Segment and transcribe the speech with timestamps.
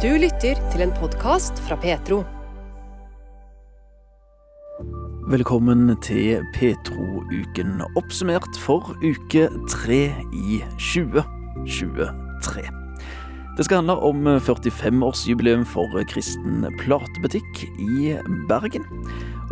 [0.00, 2.22] Du lytter til en podkast fra Petro.
[5.28, 9.98] Velkommen til Petro-uken, oppsummert for uke tre
[10.32, 12.64] i 2023.
[13.58, 18.14] Det skal handle om 45-årsjubileum for kristen platebutikk i
[18.48, 18.86] Bergen.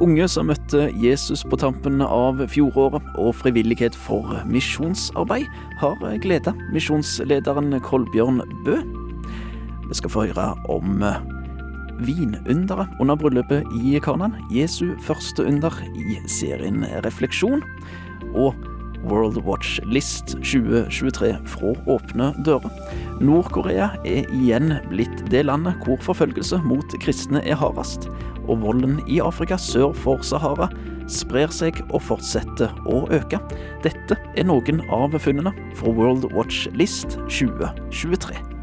[0.01, 5.45] Unge som møtte Jesus på tampen av fjoråret, og frivillighet for misjonsarbeid,
[5.85, 8.79] har gleda misjonslederen Kolbjørn Bø.
[9.89, 11.05] Vi skal få høre om
[12.05, 17.65] vinunderet under bryllupet i Kanan, Jesu første under i serien Refleksjon,
[18.35, 18.55] og
[19.09, 22.71] World Watch List 2023 fra åpne dører.
[23.23, 28.09] Nord-Korea er igjen blitt det landet hvor forfølgelse mot kristne er hardest,
[28.49, 30.71] og volden i Afrika sør for Sahara
[31.09, 33.41] sprer seg og fortsetter å øke.
[33.87, 38.58] Dette er noen av funnene fra World Watch List 2023.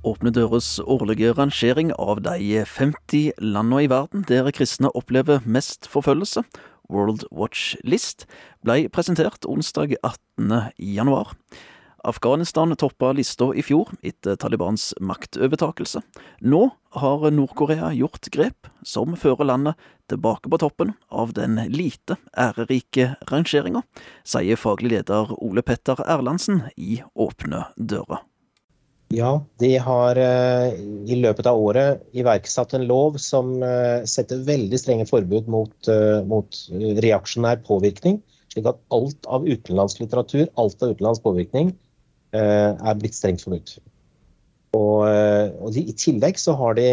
[0.00, 6.40] Åpne døres årlige rangering av de 50 landene i verden der kristne opplever mest forfølgelse,
[6.88, 8.24] World Watch List,
[8.64, 10.72] ble presentert onsdag 18.
[10.80, 11.34] januar.
[12.00, 16.00] Afghanistan toppa lista i fjor etter Talibans maktovertakelse.
[16.40, 16.62] Nå
[16.96, 19.76] har Nord-Korea gjort grep som fører landet
[20.08, 23.84] tilbake på toppen av den lite ærerike rangeringa,
[24.24, 28.24] sier faglig leder Ole Petter Erlandsen i Åpne dører.
[29.10, 33.56] Ja, de har i løpet av året iverksatt en lov som
[34.06, 35.90] setter veldig strenge forbud mot,
[36.30, 36.58] mot
[37.02, 38.20] reaksjonær påvirkning.
[38.54, 41.72] Slik at alt av utenlandsk litteratur, alt av utenlandsk påvirkning,
[42.30, 43.80] er blitt strengt forbudt.
[44.78, 46.86] Og, og de, i tillegg så har de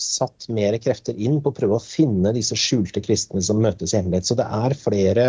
[0.00, 4.00] satt mer krefter inn på å prøve å finne disse skjulte kristne som møtes i
[4.00, 4.28] hemmelighet.
[4.28, 5.26] Så det er flere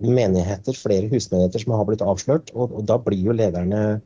[0.00, 4.00] menigheter, flere husmenigheter som har blitt avslørt, og, og da blir jo lederne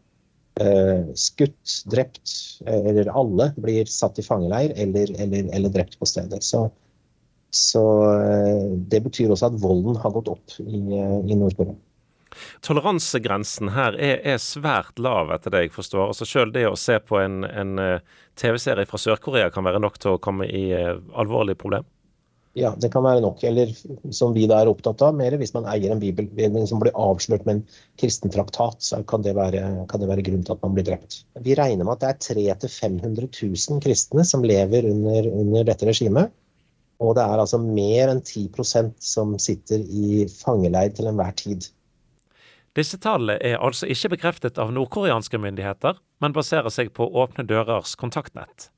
[1.14, 2.32] skutt, drept,
[2.66, 6.42] eller alle blir satt i fangeleir eller, eller, eller drept på stedet.
[6.44, 6.64] Så,
[7.54, 7.82] så,
[8.90, 11.76] det betyr også at volden har gått opp i, i Nord-Korea.
[12.62, 16.10] Toleransegrensen her er, er, svært lav, etter det jeg forstår.
[16.10, 17.78] Altså Selv det å se på en, en
[18.38, 21.88] TV-serie fra Sør-Korea kan være nok til å komme i alvorlige alvorlig problem?
[22.58, 23.42] Ja, det kan være nok.
[23.46, 23.70] Eller
[24.14, 26.26] som vi da er opptatt av, mer hvis man eier en bibel
[26.66, 30.42] som blir avslørt med en kristen traktat, så kan det, være, kan det være grunn
[30.46, 31.20] til at man blir drept.
[31.44, 36.34] Vi regner med at det er 300 000-500 kristne som lever under, under dette regimet.
[36.98, 41.68] Og det er altså mer enn 10% som sitter i fangeleir til enhver tid.
[42.78, 47.94] Disse tallene er altså ikke bekreftet av nordkoreanske myndigheter, men baserer seg på Åpne dørers
[47.98, 48.68] kontaktnett.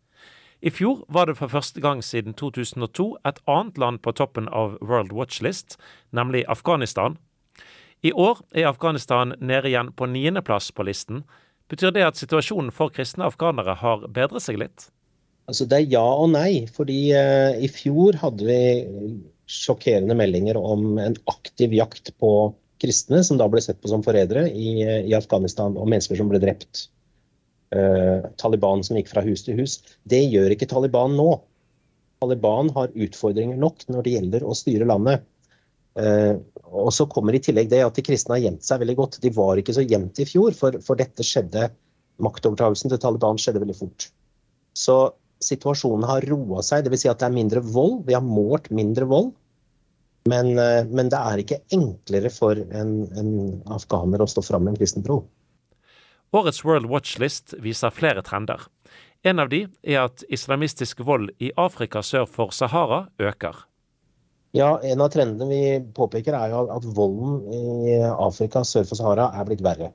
[0.61, 4.75] I fjor var det for første gang siden 2002 et annet land på toppen av
[4.85, 5.79] World Watch List,
[6.13, 7.17] nemlig Afghanistan.
[8.05, 11.25] I år er Afghanistan nede igjen på niendeplass på listen.
[11.73, 14.91] Betyr det at situasjonen for kristne afghanere har bedret seg litt?
[15.49, 16.67] Altså Det er ja og nei.
[16.77, 18.61] fordi uh, i fjor hadde vi
[19.51, 24.45] sjokkerende meldinger om en aktiv jakt på kristne, som da ble sett på som forrædere
[24.53, 26.91] i, i Afghanistan, og mennesker som ble drept.
[27.71, 29.79] Uh, Taliban som gikk fra hus til hus.
[30.03, 31.29] Det gjør ikke Taliban nå.
[32.21, 35.23] Taliban har utfordringer nok når det gjelder å styre landet.
[35.99, 39.21] Uh, og så kommer i tillegg det at de kristne har gjemt seg veldig godt.
[39.23, 41.71] De var ikke så gjemt i fjor, for, for dette skjedde
[42.21, 44.11] maktovertagelsen til Taliban skjedde veldig fort.
[44.77, 44.99] Så
[45.43, 47.05] situasjonen har roa seg, dvs.
[47.05, 48.03] Si at det er mindre vold.
[48.09, 49.33] Vi har målt mindre vold.
[50.29, 53.31] Men, uh, men det er ikke enklere for en, en
[53.73, 55.23] afghaner å stå fram med en kristen tro.
[56.33, 58.63] Årets World Watch List viser flere trender.
[59.27, 63.65] En av de er at islamistisk vold i Afrika sør for Sahara øker.
[64.55, 69.29] Ja, En av trendene vi påpeker er jo at volden i Afrika sør for Sahara
[69.35, 69.91] er blitt verre.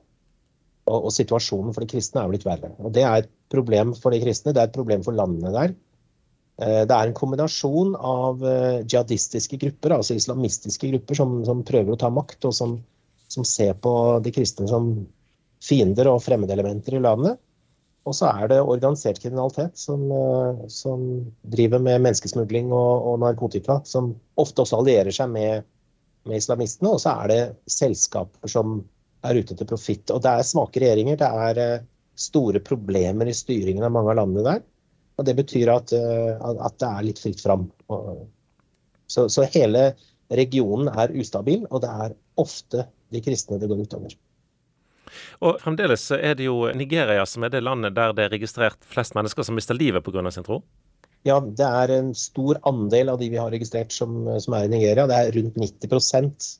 [0.86, 2.70] Og, og, situasjonen for de kristne er blitt verre.
[2.78, 5.74] Og Det er et problem for de kristne, det er et problem for landene der.
[6.60, 11.96] Eh, det er en kombinasjon av eh, jihadistiske grupper, altså islamistiske grupper, som, som prøver
[11.96, 12.78] å ta makt, og som,
[13.28, 14.92] som ser på de kristne som
[15.62, 17.40] fiender og fremmedelementer i landet.
[18.06, 21.06] Og så er det organisert kriminalitet som, eh, som
[21.42, 25.66] driver med menneskesmugling og, og, narkotika, som ofte også allierer seg med,
[26.28, 26.92] med islamistene.
[26.94, 28.78] Og så er det selskaper som
[29.26, 30.12] er ute til profitt.
[30.14, 31.18] Og det er svake regjeringer.
[31.18, 31.86] Det er eh,
[32.16, 34.62] store problemer i styringen av mange av landene der.
[35.16, 37.66] Og det betyr at, eh, at det er litt fritt fram.
[39.10, 39.88] Så, så hele
[40.30, 44.14] regionen er ustabil, og det er ofte de kristne det går utover.
[45.44, 49.16] Og fremdeles er det jo Nigeria som er det landet der det er registrert flest
[49.18, 50.30] mennesker som mister livet pga.
[50.30, 50.62] sin tro?
[51.26, 54.72] Ja, det er en stor andel av de vi har registrert som, som er i
[54.76, 55.08] Nigeria.
[55.10, 56.52] Det er rundt 90%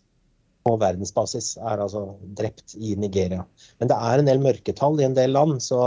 [0.66, 2.02] på verdensbasis er altså
[2.38, 3.44] drept i Nigeria.
[3.78, 5.60] Men det er en del mørketall i en del land.
[5.62, 5.78] Så,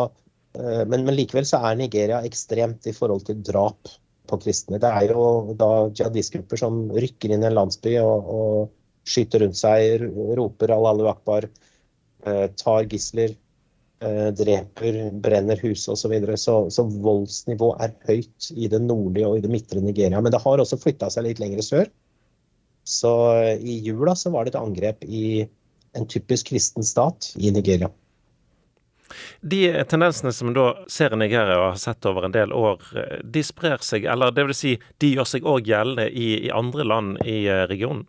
[0.56, 3.92] men, men, likevel så er Nigeria ekstremt i forhold til drap
[4.30, 4.80] på kristne.
[4.80, 9.60] Det er jo da jihadistgrupper som rykker inn i en landsby og, og skyter rundt
[9.60, 10.06] seg,
[10.38, 11.50] roper «Allahu akbar,
[12.60, 13.32] tar gisler,
[14.02, 15.96] Eh, dreper, brenner hus osv.
[15.96, 16.38] Så, videre.
[16.38, 20.22] så Så voldsnivået er høyt i det nordlige og i det midtre Nigeria.
[20.22, 21.90] Men det har også flytta seg litt lenger sør.
[22.88, 25.48] Så eh, i jula så var det et angrep i
[25.98, 27.90] en typisk kristen stat i Nigeria.
[29.42, 33.20] De tendensene som da ser i Nigeria og har sett over en del år, eh,
[33.26, 36.88] de sprer seg, eller det vil si, de gjør seg òg gjeldende i, i andre
[36.88, 38.08] land i regionen?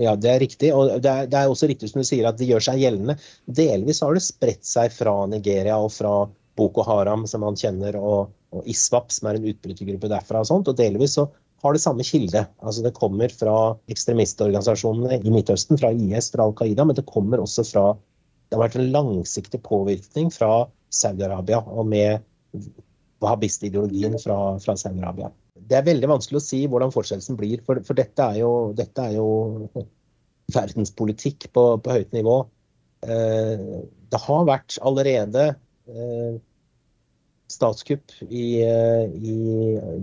[0.00, 0.70] Ja, det er riktig.
[0.74, 3.18] Og det er, det er, også riktig som du sier at det gjør seg gjeldende.
[3.46, 6.14] Delvis har det spredt seg fra Nigeria og fra
[6.58, 10.42] Boko Haram, som man kjenner, og, og ISWAP, som er en utbrytergruppe derfra.
[10.42, 11.26] Og sånt, og delvis så
[11.62, 12.44] har det samme kilde.
[12.62, 13.56] Altså Det kommer fra
[13.92, 17.92] ekstremistorganisasjonene i Midtøsten, fra IS, fra Al Qaida, men det kommer også fra
[18.48, 22.20] Det har vært en langsiktig påvirkning fra Saudi-Arabia og med
[23.22, 25.30] wahhabist-ideologien fra, fra Saudi-Arabia
[25.68, 29.08] det er veldig vanskelig å si hvordan fortsettelsen blir, for, for dette, er jo, dette,
[29.08, 29.86] er jo,
[30.52, 32.38] verdenspolitikk på, på høyt nivå.
[33.06, 33.66] Eh,
[34.12, 35.46] det har vært allerede
[35.88, 36.40] eh,
[37.52, 39.36] statskupp i, eh, i,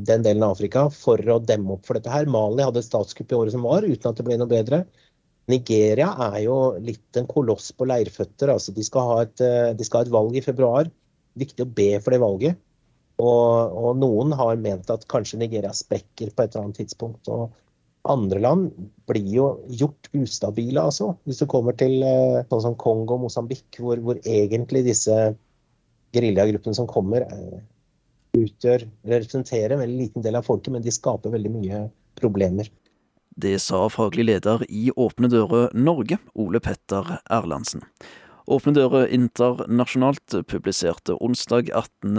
[0.06, 2.30] den delen av Afrika for å demme opp for dette her.
[2.30, 4.84] Mali hadde statskupp i året som var, uten at det ble noe bedre.
[5.50, 8.54] Nigeria er jo litt en koloss på leirføtter.
[8.54, 10.92] altså De skal ha et, eh, skal ha et valg i februar.
[11.40, 12.60] Viktig å be for det valget.
[13.20, 17.28] Og, og, noen har ment at kanskje Nigeria sprekker på et eller annet tidspunkt.
[17.28, 17.50] Og
[18.10, 18.70] andre land
[19.10, 19.50] blir jo
[19.82, 21.12] gjort ustabile, altså.
[21.28, 25.18] Hvis du kommer til eh, sånn som Kongo og Mosambik, hvor, hvor, egentlig disse
[26.16, 27.60] geriljagruppene som kommer, eh,
[28.40, 31.84] utgjør, representerer en veldig liten del av folket, men de skaper veldig mye
[32.20, 32.70] problemer.
[33.40, 37.84] Det sa faglig leder i Åpne dører Norge, Ole Petter Erlandsen.
[38.50, 42.16] Åpne dører internasjonalt publiserte onsdag 18.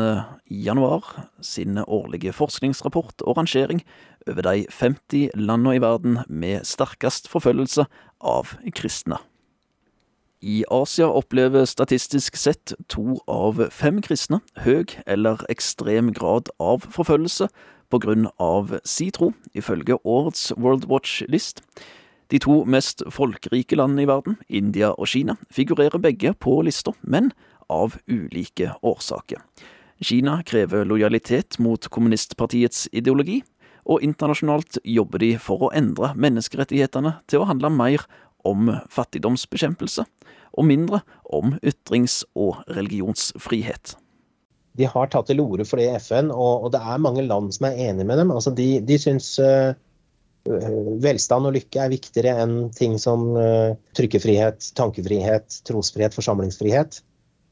[0.47, 1.09] januar
[1.43, 3.81] sin årlige forskningsrapport og rangering
[4.31, 7.89] over de 50 landene i verden med sterkest forfølgelse
[8.23, 9.19] av kristne.
[10.39, 17.51] I Asia opplever statistisk sett to av fem kristne høy eller ekstrem grad av forfølgelse
[18.39, 21.65] av si tro, ifølge årets World Watch-list.
[22.31, 27.33] De to mest folkerike landene i verden, India og Kina, figurerer begge på lista, men
[27.67, 29.43] av ulike årsaker.
[30.01, 33.41] Kina krever lojalitet mot kommunistpartiets ideologi,
[33.83, 38.07] og internasjonalt jobber de for å endre menneskerettighetene til å handle mer
[38.47, 40.07] om fattigdomsbekjempelse,
[40.55, 41.03] og mindre
[41.35, 43.97] om ytrings- og religionsfrihet.
[44.79, 47.67] De har tatt til orde for det i FN, og, det er mange land som
[47.67, 48.31] er enig med dem.
[48.31, 49.75] Altså de, de syns uh
[51.03, 57.01] velstand og lykke er viktigere enn ting som uh, trykkefrihet, tankefrihet, trosfrihet, forsamlingsfrihet.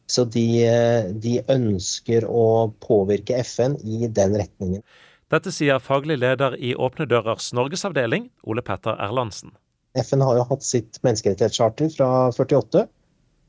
[0.09, 4.85] Så de, uh, de, ønsker å påvirke FN i den retningen.
[5.29, 9.53] Dette sier faglig leder i Åpne dørers norgesavdeling, Ole Petter Erlandsen.
[9.99, 12.87] FN har jo hatt sitt menneskerettighetscharter fra 48,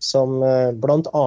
[0.03, 0.39] som
[0.79, 1.23] bl.a.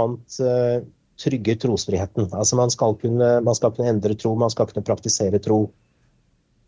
[1.23, 2.27] Trygger trosfriheten.
[2.33, 5.67] Altså man skal, kunne, man skal kunne endre tro, man skal kunne praktisere tro.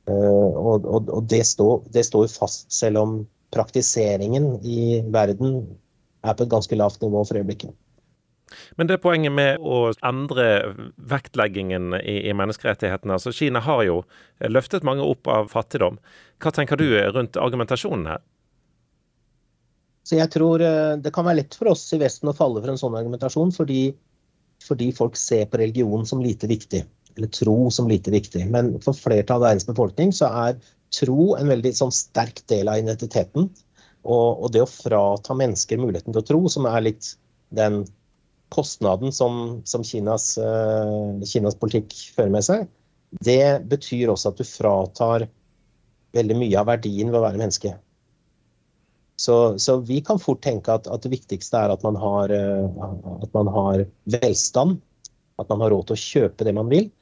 [0.08, 3.16] Eh, og, og, og det, står, det står fast, selv om
[3.54, 5.62] praktiseringen i verden
[6.24, 7.72] er på et ganske lavt nivå for øyeblikket.
[8.78, 10.74] Men det poenget med å endre
[11.10, 13.96] vektleggingen i, i, menneskerettighetene altså Kina har jo
[14.52, 15.96] løftet mange opp av fattigdom.
[16.42, 18.22] Hva tenker du rundt argumentasjonen her?
[20.04, 22.70] Så jeg tror eh, Det kan være lett for oss i Vesten å falle for
[22.70, 23.94] en sånn argumentasjon, fordi,
[24.62, 26.84] fordi folk ser på religion som lite viktig
[27.16, 28.46] eller tro som lite viktig.
[28.50, 30.58] Men for flertallet av verdens befolkning så er
[30.94, 33.50] tro en veldig sånn sterk del av identiteten.
[34.04, 37.14] Og, og, det å frata mennesker muligheten til å tro, som er litt
[37.54, 37.84] den
[38.54, 42.66] kostnaden som, som Kinas, uh, Kinas, politikk fører med seg,
[43.24, 45.26] det betyr også at du fratar
[46.14, 47.72] veldig mye av verdien ved å være menneske.
[49.18, 53.24] Så, så vi kan fort tenke at, at, det viktigste er at man, har, uh,
[53.24, 53.86] at man har
[54.18, 54.82] velstand,
[55.40, 56.92] at man har råd til å kjøpe det man vil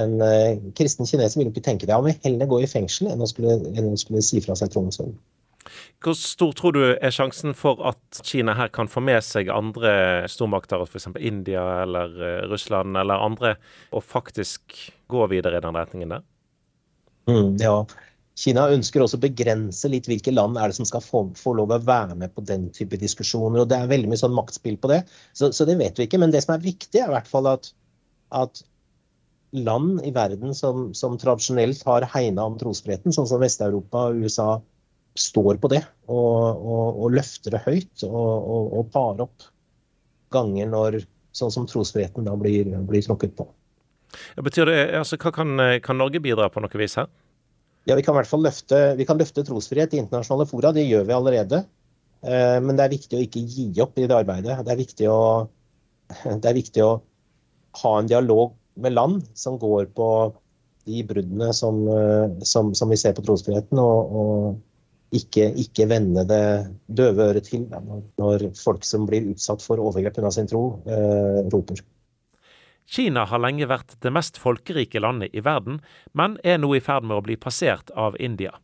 [0.00, 1.94] en uh, kristen kineser ville ikke tenke det.
[1.94, 4.72] Han vil heller gå i fengsel enn å skulle, enn å skulle si fra seg
[4.72, 5.14] tronen.
[6.02, 9.92] Hvor stor tror du er sjansen for at Kina her kan få med seg andre
[10.30, 11.12] stormakter, f.eks.
[11.20, 13.56] India eller uh, Russland eller andre,
[13.92, 14.78] og faktisk
[15.12, 16.24] gå videre i den retningen der?
[17.30, 17.76] Mm, ja.
[18.42, 21.74] Kina ønsker også å begrense litt hvilke land er det som skal få, få, lov
[21.74, 23.62] å være med på den type diskusjoner.
[23.62, 25.02] og Det er veldig mye sånn maktspill på det,
[25.36, 26.20] så, så det vet vi ikke.
[26.22, 27.68] Men det som er viktig, er i hvert fall at,
[28.34, 28.64] at
[29.52, 34.56] land i verden som, som tradisjonelt har hegna om trosfriheten, sånn som Vest-Europa, USA,
[35.18, 39.44] står på det og, og, og løfter det høyt og, og tar opp
[40.32, 41.02] ganger når
[41.36, 43.44] sånn som trosfriheten da blir, blir tråkket på.
[44.36, 45.52] Ja, betyr det, altså, hva kan,
[45.84, 47.10] kan, Norge bidra på noe vis her?
[47.88, 50.72] Ja, Vi kan i hvert fall løfte, vi kan løfte trosfrihet i internasjonale fora.
[50.72, 51.64] Det gjør vi allerede.
[52.22, 54.60] Eh, men det er viktig å ikke gi opp i det arbeidet.
[54.64, 55.22] Det er viktig å,
[56.42, 56.92] det er viktig å
[57.82, 60.08] ha en dialog med land som går på
[60.84, 66.24] de bruddene som, eh, som, som vi ser på trosfriheten, og, og ikke, ikke, vende
[66.26, 66.44] det
[66.88, 71.84] døve øret til når folk som blir utsatt for overgrep unna sin tro, eh, roper.
[72.92, 75.80] Kina har lenge vært det mest folkerike landet i verden,
[76.18, 78.56] men er nå i ferd med å bli passert av India.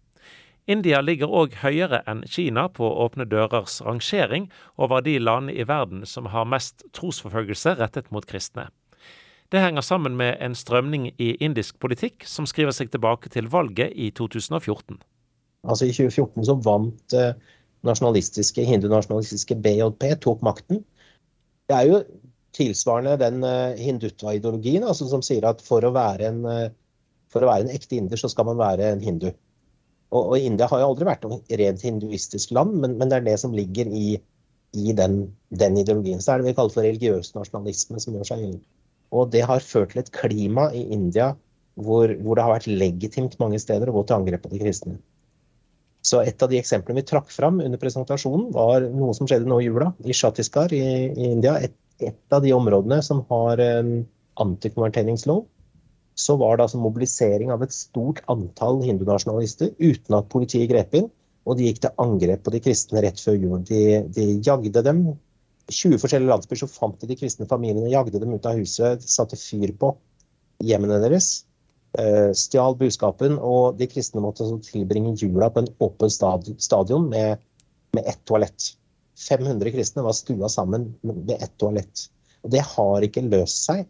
[0.69, 6.03] India ligger òg høyere enn Kina på Åpne dørers rangering over de landene i verden
[6.05, 8.67] som har mest trosforfølgelse rettet mot kristne.
[9.53, 13.95] Det henger sammen med en strømning i indisk politikk som skriver seg tilbake til valget
[13.97, 14.99] i 2014.
[15.65, 17.33] Altså I 2014 så vant eh,
[17.89, 20.83] nasjonalistiske, hindunasjonalistiske BJP tok makten.
[21.69, 22.03] Det er jo
[22.57, 25.93] tilsvarende den uh, hindutva-ideologien altså, som sier at for å,
[26.25, 26.71] en, uh,
[27.33, 29.29] for å være en ekte inder, så skal man være en hindu.
[30.09, 33.29] Og, og India har jo aldri vært et rent hinduistisk land, men, men, det er
[33.29, 34.17] det som ligger i,
[34.77, 35.21] i den,
[35.53, 36.25] den, ideologien.
[36.25, 38.65] Så er det vi kaller for religiøs nasjonalisme som gjør seg gjeldende.
[39.15, 41.33] Og det har ført til et klima i India
[41.79, 44.97] hvor, hvor, det har vært legitimt mange steder å gå til angrep på de kristne.
[46.03, 49.61] Så et av de eksemplene vi trakk fram under presentasjonen, var noe som skjedde nå
[49.63, 51.57] i jula, i Shatiskar i, i India.
[51.63, 53.93] Et, et av de områdene som har en
[54.43, 55.45] antikonverteringslov.
[56.19, 61.11] Så var det altså mobilisering av et stort antall hindunasjonalister uten at politiet grep inn.
[61.47, 63.61] Og de gikk til angrep på de kristne rett før jul.
[63.69, 65.05] De, de jagde dem
[65.69, 69.37] 20 forskjellige landsbyer så fant de de kristne familiene, jagde dem ut av huset, satte
[69.37, 69.93] fyr på
[70.65, 71.45] hjemmene deres.
[71.99, 77.45] Eh, stjal budskapen, og de kristne måtte tilbringe jula på en åpen stadion med,
[77.97, 78.75] med ett toalett.
[79.19, 82.09] 500 kristne var stua sammen med ett toalett.
[82.45, 83.87] Og Det har ikke løst seg.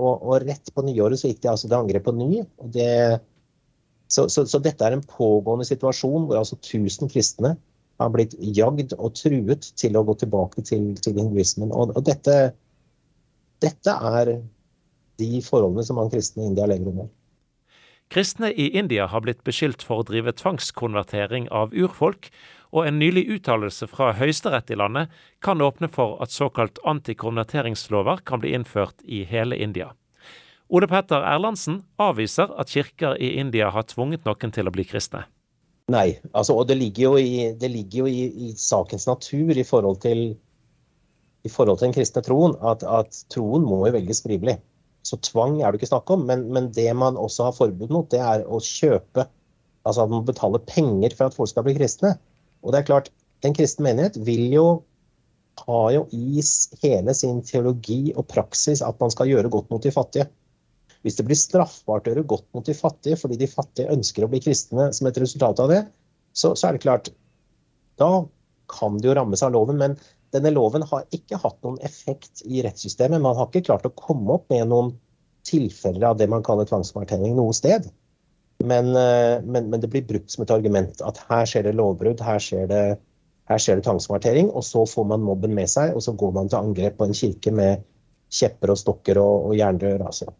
[0.00, 2.42] Og, og rett på nyåret så gikk de altså til angrep på ny.
[2.58, 3.20] og det
[4.10, 7.54] så, så, så, dette er en pågående situasjon hvor altså 1000 kristne
[8.02, 11.72] har blitt jagd og truet til å gå tilbake til, til hinduismen.
[11.72, 12.54] Og, og dette,
[13.62, 14.34] dette, er
[15.22, 17.12] de forholdene som man kristne i India lever under.
[18.12, 22.28] Kristne i India har blitt beskyldt for å drive tvangskonvertering av urfolk,
[22.74, 25.12] og en nylig uttalelse fra høyesterett i landet
[25.44, 29.92] kan åpne for at såkalt antikonverteringslover kan bli innført i hele India.
[30.68, 35.22] Ole Petter Erlandsen avviser at kirker i India har tvunget noen til å bli kristne.
[35.92, 36.16] Nei.
[36.32, 40.22] Altså, og det ligger jo, i, ligger jo i, i, sakens natur i forhold til,
[41.44, 44.56] i forhold til den kristne troen at, at troen må jo velges frivillig.
[45.04, 46.24] Så tvang er det ikke snakk om.
[46.30, 49.28] Men, men, det man også har forbud mot, det er å kjøpe
[49.84, 52.14] Altså at man betaler penger for at folk skal bli kristne.
[52.64, 53.10] Og det er klart,
[53.44, 54.68] en kristen menighet vil jo
[55.60, 56.40] ha jo i
[56.80, 60.24] hele sin teologi og praksis at man skal gjøre godt mot de fattige.
[61.04, 64.30] Hvis det blir straffbart å gjøre godt mot de fattige fordi de fattige ønsker å
[64.32, 65.82] bli kristne som et resultat av det,
[66.32, 67.12] så, så er det klart
[68.00, 68.24] Da
[68.72, 69.78] kan det jo rammes av loven.
[69.78, 69.98] Men
[70.34, 73.22] denne loven har ikke hatt noen effekt i rettssystemet.
[73.22, 74.94] Man har ikke klart å komme opp med noen
[75.46, 77.86] tilfeller av det man kaller tvangsmartering noe sted.
[78.64, 82.22] Men, eh, men, men, det blir brukt som et argument at her skjer det lovbrudd,
[82.24, 82.84] her skjer det,
[83.50, 84.48] her skjer det tvangsmartering.
[84.50, 87.18] Og så får man mobben med seg, og så går man til angrep på en
[87.18, 87.84] kirke med
[88.34, 90.06] kjepper og stokker og, og jernrør.
[90.08, 90.32] Altså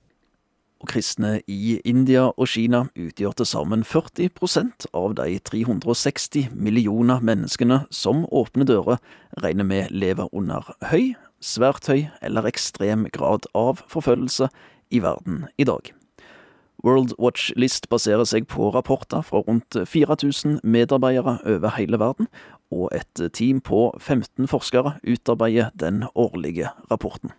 [0.85, 7.85] og kristne i India og Kina utgjør til sammen 40% av de 360 millioner menneskene
[7.95, 9.00] som Åpne dører
[9.41, 14.50] regner med lever under høy, svært høy eller ekstrem grad av forfølgelse
[14.93, 15.88] i verden i dag.
[16.85, 22.29] World Watch List baserer seg på rapporter fra rundt 4000 medarbeidere over hele verden,
[22.69, 27.33] og et team på 15 forskere utarbeider den årlige rapporten.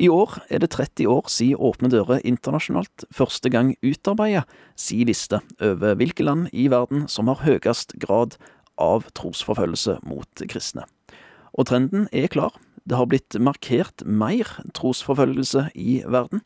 [0.00, 5.42] I år er det 30 år siden Åpne dører internasjonalt første gang utarbeidet si liste
[5.60, 8.38] over hvilke land i verden som har høyest grad
[8.80, 10.86] av trosforfølgelse mot kristne.
[11.52, 12.56] Og trenden er klar.
[12.88, 16.40] Det har blitt markert mer trosforfølgelse i verden.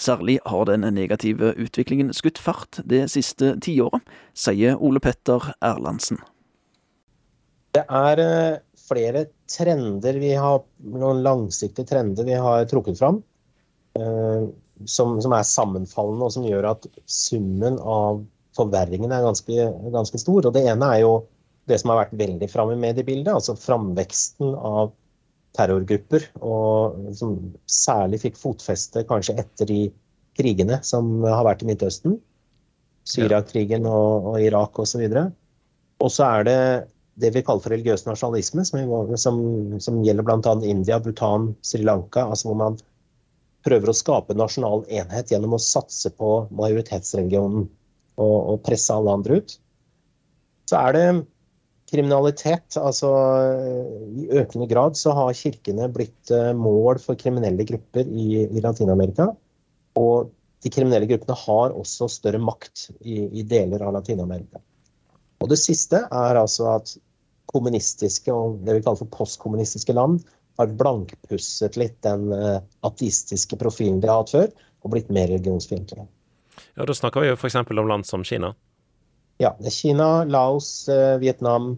[0.00, 4.00] Særlig har den negative utviklingen skutt fart det siste tiåret,
[4.32, 6.22] sier Ole Petter Erlandsen.
[7.76, 10.62] Det er eh, flere trender vi har,
[10.94, 13.20] noen langsiktige trender vi har trukket fram.
[13.98, 14.46] Eh,
[14.84, 18.20] som, som, er sammenfallende, og som gjør at summen av
[18.56, 20.48] forverringen er ganske, ganske, stor.
[20.48, 21.14] Og det ene er jo
[21.66, 24.92] det som har vært veldig framme i mediebildet, altså framveksten av
[25.56, 26.28] terrorgrupper.
[26.44, 27.38] Og som
[27.70, 29.80] særlig fikk fotfeste kanskje etter de
[30.36, 32.18] krigene som har vært i Midtøsten.
[33.06, 35.04] Syriakrigen og, og Irak osv.
[36.02, 36.60] Og så er det
[37.16, 39.38] det vi kaller for religiøs nasjonalisme, som, som,
[39.80, 40.52] som gjelder bl.a.
[40.68, 42.26] India, Bhutan, Sri Lanka.
[42.26, 42.76] altså hvor man
[43.66, 49.40] prøver å skape nasjonal enhet gjennom å satse på majoritetsreligionen og, og presse alle andre
[49.40, 49.56] ut.
[50.70, 51.06] Så er det
[51.90, 52.76] kriminalitet.
[52.78, 53.10] Altså
[54.12, 59.30] i økende grad så har kirkene blitt eh, mål for kriminelle grupper i, i Latin-Amerika.
[59.98, 60.30] Og
[60.64, 64.62] de kriminelle gruppene har også større makt i, i deler av Latin-Amerika.
[65.42, 66.96] Og det siste er altså at
[67.56, 70.20] kommunistiske og det vi kaller for postkommunistiske land
[70.60, 74.46] har blankpusset litt den uh, ateistiske profilen de har hatt før,
[74.84, 76.06] og blitt mer religionsfiendtlige.
[76.76, 77.58] Ja, Da snakker vi jo f.eks.
[77.60, 78.54] om land som Kina?
[79.42, 79.52] Ja.
[79.60, 81.74] det er Kina, Laos, uh, Vietnam,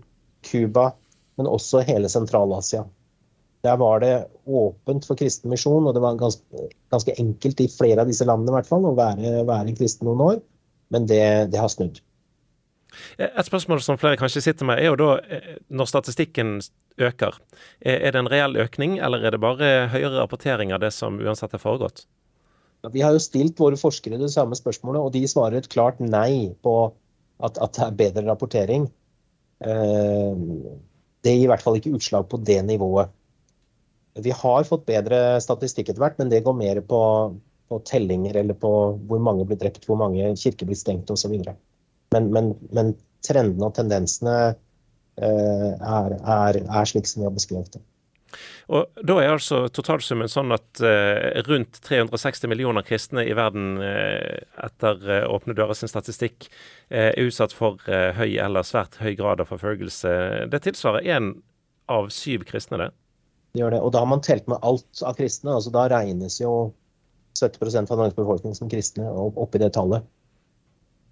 [0.47, 0.92] Cuba,
[1.38, 2.85] men også hele Sentral-Asia.
[3.66, 8.04] Der var det åpent for kristen misjon, og det var ganske, ganske, enkelt i flere
[8.04, 10.38] av disse landene i hvert fall, å være, være kristen noen år.
[10.94, 11.99] Men det, det har snudd.
[13.19, 16.59] Et spørsmål som flere kanskje sitter med, er jo da eh, når statistikken
[16.99, 17.38] øker.
[17.81, 21.55] Er det en reell økning, eller er det bare høyere rapportering av det som uansett
[21.55, 22.07] har foregått?
[22.93, 26.55] Vi har jo stilt våre forskere det samme spørsmålet, og de svarer et klart nei
[26.62, 26.75] på
[27.43, 28.87] at, at det er bedre rapportering.
[29.67, 30.43] Eh,
[31.26, 33.11] det gir i hvert fall ikke utslag på det nivået.
[34.19, 37.00] Vi har fått bedre statistikk etter hvert, men det går mer på,
[37.71, 38.73] på tellinger eller på
[39.11, 41.35] hvor mange blir drept, hvor mange kirker blir stengt osv.
[42.14, 42.94] Men, men, men
[43.26, 47.84] trendene og tendensene eh, er, er, er, slik som vi har beskrevet det.
[48.68, 54.44] Og Da er altså totalsummen sånn at eh, rundt 360 millioner kristne i verden eh,
[54.64, 56.50] etter Åpne dører sin statistikk
[56.88, 60.12] er utsatt for høy eller svært høy grad av forfølgelse.
[60.52, 61.32] Det tilsvarer én
[61.88, 62.90] av syv kristne, det?
[63.52, 63.80] Det gjør det.
[63.80, 65.56] Og da har man telt med alt av kristne.
[65.56, 66.52] altså Da regnes jo
[67.40, 70.04] 70% av Norges befolkning som kristne oppi det tallet.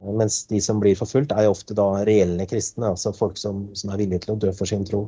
[0.01, 3.93] Mens de som blir forfulgt, er jo ofte da reelle kristne, altså folk som, som
[3.93, 5.07] er villige til å dø for sin tro.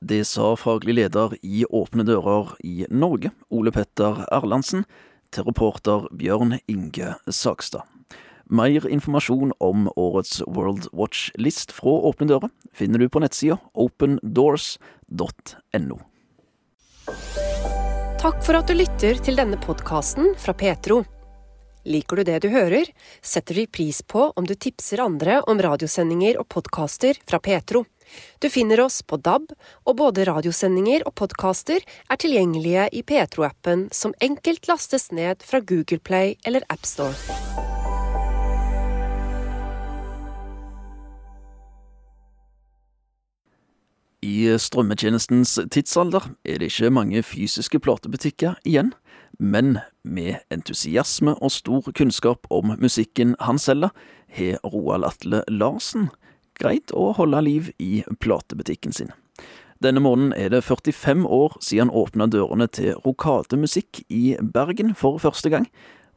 [0.00, 4.84] Det sa faglig leder i Åpne dører i Norge, Ole Petter Erlandsen,
[5.34, 7.82] til reporter Bjørn Inge Sakstad.
[8.48, 15.98] Mer informasjon om årets World Watch List fra Åpne dører finner du på nettsida opendoors.no.
[18.18, 21.02] Takk for at du lytter til denne podkasten fra Petro.
[21.88, 22.84] Liker du det du hører,
[23.24, 27.86] setter vi pris på om du tipser andre om radiosendinger og podkaster fra Petro.
[28.44, 29.48] Du finner oss på DAB,
[29.88, 36.00] og både radiosendinger og podkaster er tilgjengelige i Petro-appen, som enkelt lastes ned fra Google
[36.04, 37.16] Play eller AppStore.
[44.28, 48.92] I strømmetjenestens tidsalder er det ikke mange fysiske platebutikker igjen
[49.38, 53.94] men med entusiasme og stor kunnskap om musikken han selger,
[54.28, 56.10] har Roald Atle Larsen
[56.58, 59.12] greid å holde liv i platebutikken sin.
[59.82, 65.22] Denne måneden er det 45 år siden han åpna dørene til rokademusikk i Bergen for
[65.22, 65.68] første gang.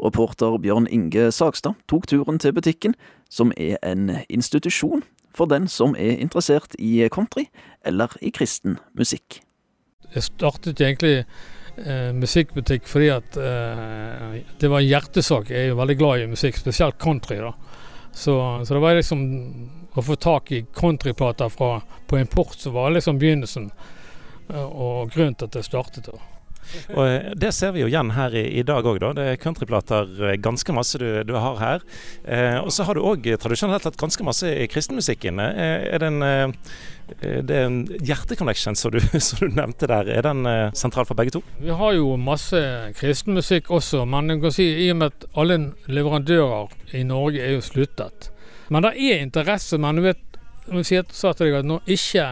[0.02, 2.96] Reporter Bjørn Inge Sagstad tok turen til butikken,
[3.30, 5.06] som er en institusjon
[5.36, 7.46] for den som er interessert i country
[7.86, 9.44] eller i kristen musikk.
[10.12, 11.26] Jeg startet egentlig
[11.78, 15.52] eh, musikkbutikk fordi at eh, det var en hjertesak.
[15.52, 17.40] Jeg er jo veldig glad i musikk, spesielt country.
[17.42, 17.54] da.
[18.12, 19.24] Så, så det var liksom
[19.96, 21.52] å få tak i countryplater
[22.08, 23.72] på import som var liksom begynnelsen,
[24.50, 26.12] eh, og grunnen til at det startet.
[26.12, 26.31] da.
[26.96, 29.12] Og eh, Det ser vi jo igjen her i, i dag òg, da.
[29.18, 31.86] Det er countryplater eh, ganske masse du, du har her.
[32.26, 35.42] Eh, og så har du òg tradisjonelt hatt ganske masse i kristenmusikken.
[35.42, 36.66] Er, er det en
[37.12, 38.94] det er en hjerteconnection som
[39.28, 40.08] som du nevnte der.
[40.08, 40.48] Er den
[40.78, 41.42] sentral for begge to?
[41.60, 42.62] Vi har jo masse
[42.96, 45.58] kristenmusikk også, men si i og med at alle
[45.92, 48.32] leverandører i Norge er jo sluttet.
[48.72, 49.76] Men det er interesse.
[49.82, 50.24] Men du vet,
[50.72, 52.30] jeg sa til deg at når ikke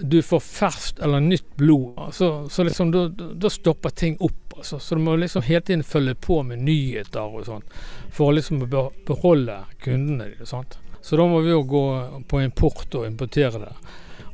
[0.00, 4.54] du får ferskt eller nytt blod, altså, så liksom, da, stopper ting opp.
[4.56, 4.78] Altså.
[4.78, 7.80] Så du må liksom hele tiden følge på med nyheter og sånt
[8.12, 8.64] for å liksom
[9.06, 10.62] beholde kundene dine.
[11.00, 11.84] Så da må vi jo gå
[12.28, 13.72] på import og importere det.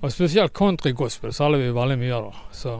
[0.01, 2.31] Og spesielt country gospel selger vi veldig mye av.
[2.31, 2.75] da.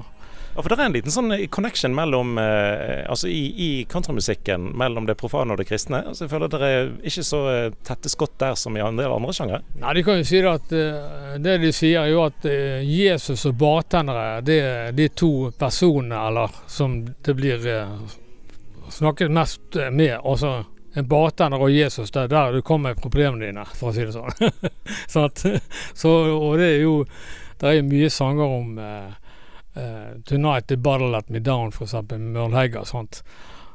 [0.57, 5.07] Ja, for Det er en liten sånn connection mellom, eh, altså i, i countrymusikken mellom
[5.07, 6.01] det profane og det kristne.
[6.09, 9.13] Altså jeg føler Det er ikke så eh, tette skott der som i en del
[9.13, 9.61] andre sjangere.
[9.83, 10.73] Nei, De kan jo si det at
[11.45, 12.47] det de sier, er jo at
[12.89, 17.69] Jesus og bartendere det er de to personene eller som det blir
[18.89, 20.19] snakket mest med.
[20.25, 20.65] altså
[20.97, 24.07] en bartender og Jesus, det er der du kommer med problemene dine, for å si
[24.07, 24.33] det sånn.
[25.13, 25.43] så, at,
[25.93, 26.95] så, og det er jo
[27.57, 29.26] Det er mye sanger om Uh,
[29.77, 31.93] 'Tonight the battle Let Me Down', f.eks.
[32.11, 32.85] med Mørn Hegga.
[32.85, 33.23] Sånt.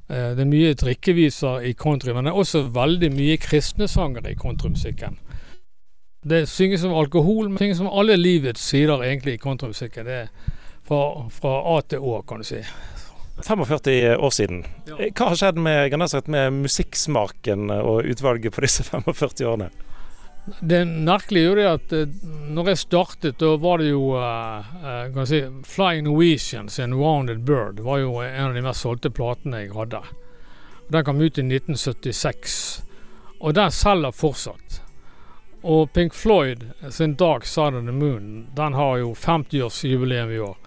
[0.09, 4.27] Uh, det er mye drikkeviser i country, men det er også veldig mye kristne sanger
[4.27, 5.19] i countrymusikken.
[6.23, 10.05] Det synges om alkohol, men synges om alle livets sider egentlig i countrymusikken.
[10.05, 10.27] Det er
[10.87, 12.61] fra, fra A til Å, kan du si.
[13.41, 14.65] 45 år siden.
[14.85, 15.95] Hva har skjedd med,
[16.27, 19.71] med musikksmaken og utvalget på disse 45 årene?
[20.45, 22.13] Det merkelige er jo det at eh,
[22.49, 28.01] når jeg startet, da var det jo uh, si, Flying Norwegians and Rounded Bird var
[28.01, 30.01] jo en av de mest solgte platene jeg hadde.
[30.89, 32.55] Den kom ut i 1976,
[33.39, 34.81] og den selger fortsatt.
[35.61, 40.57] Og Pink Floyd sin Dark Side of the Moon den har jo 50-årsjubileum i år.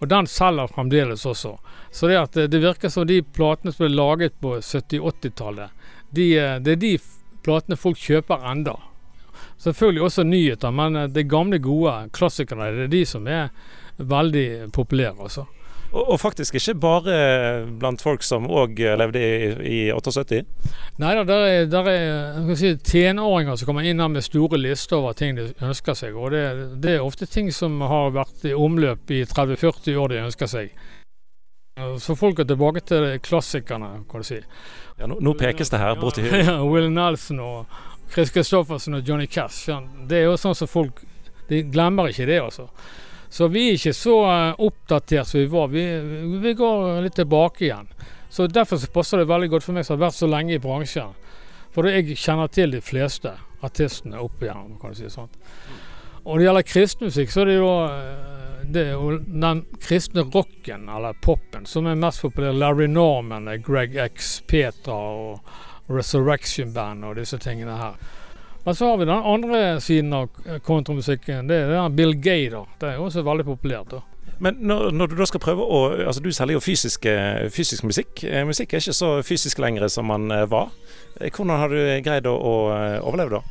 [0.00, 1.58] Og den selger fremdeles også.
[1.92, 5.68] Så det, at det virker som de platene som ble laget på 70-80-tallet,
[6.16, 6.30] de,
[6.64, 6.96] det er de
[7.44, 8.78] platene folk kjøper enda.
[9.58, 13.48] Selvfølgelig også nyheter, men eh, de gamle, gode klassikerne det er de som er
[13.98, 15.16] veldig populære.
[15.18, 15.44] Også.
[15.92, 17.12] Og, og, faktisk ikke bare
[17.80, 20.42] blant folk som òg levde i, i 78?
[21.00, 24.98] Nei da, der er, der er si, tenåringer som kommer inn her med store lister
[24.98, 26.16] over ting de ønsker seg.
[26.16, 26.44] Og det,
[26.84, 30.76] det er ofte ting som har vært i omløp i 30-40 år de ønsker seg.
[32.02, 34.40] Så folk er tilbake til klassikerne, kan du si.
[34.98, 37.78] Ja, nå, nå pekes det her borti ja, Will Nelson og
[38.12, 39.68] Chris Christoffersen og Johnny Cash.
[40.08, 41.04] Det er jo sånn som folk
[41.48, 42.66] De glemmer ikke det, altså.
[43.32, 45.70] Så vi er ikke så uh, oppdatert som vi var.
[45.72, 45.84] Vi,
[46.42, 47.88] vi, går litt tilbake igjen.
[48.28, 50.60] Så Derfor så passer det veldig godt for meg som har vært så lenge i
[50.60, 51.14] bransjen.
[51.72, 53.32] For jeg kjenner til de fleste
[53.64, 55.32] artistene opp igjen, kan du si sånn.
[56.24, 58.36] Og når det gjelder kristenmusikk, så er det jo eh,
[58.68, 62.52] det er jo den kristne rocken, eller popen, som er mest populær.
[62.52, 65.52] Larry Norman, Greg X, Petra og
[65.88, 67.98] Resurrection Band og disse tingene her.
[68.64, 70.28] Men så har vi den andre siden av
[70.66, 71.48] kontramusikken.
[71.48, 72.50] Det er den Bill Gay.
[72.52, 72.64] da.
[72.80, 73.90] Det er også veldig populært.
[73.90, 74.02] da.
[74.38, 77.06] Men når, når, du da skal prøve å altså Du selger jo fysisk,
[77.50, 78.22] fysisk, musikk.
[78.24, 80.70] Eh, musikk er ikke så fysisk lenger som man eh, var.
[81.20, 82.54] Eh, hvordan har du greid å, å
[83.08, 83.42] overleve da?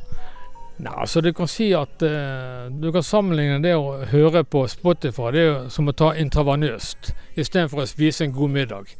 [0.78, 5.32] Nei, altså Du kan si at uh, du kan sammenligne det å høre på Spotify
[5.34, 8.92] det er jo som å ta intravenøst istedenfor å spise en god middag.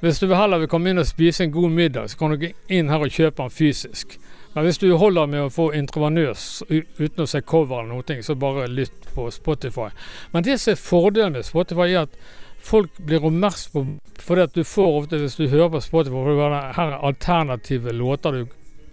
[0.00, 2.52] Hvis du heller vil komme inn og spise en god middag, så kan du gå
[2.68, 4.18] inn her og kjøpe den fysisk.
[4.54, 8.36] Men hvis du holder med å få intravenøs uten å se cover eller noe, så
[8.38, 9.88] bare lytt på Spotify.
[10.30, 12.18] Men det som er fordelen med Spotify, er at
[12.64, 16.92] folk blir oppmerksom på For du får ofte, hvis du hører på Spotify, for her
[16.92, 18.32] er alternative låter.
[18.32, 18.46] Du,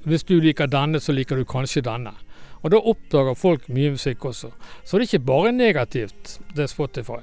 [0.04, 2.16] hvis du liker denne, så liker du kanskje denne.
[2.62, 4.52] Og da oppdager folk mye musikk også.
[4.84, 7.22] Så det er ikke bare negativt, det Spotify.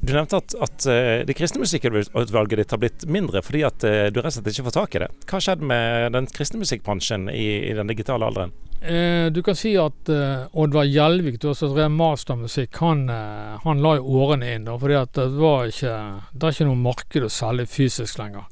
[0.00, 4.08] Du nevnte at, at eh, det kristne musikkutvalget ditt har blitt mindre fordi at eh,
[4.12, 5.10] du rett og slett ikke får tak i det.
[5.26, 8.54] Hva har skjedd med den kristne musikkbransjen i, i, den digitale alderen?
[8.80, 13.84] Eh, du kan si at eh, Oddvar Gjelvik, du som drev mastermusikk, han, eh, han
[13.84, 14.66] la jo årene inn.
[14.68, 15.96] Da, fordi at det, var ikke,
[16.32, 18.48] det er ikke noe marked å selge fysisk lenger.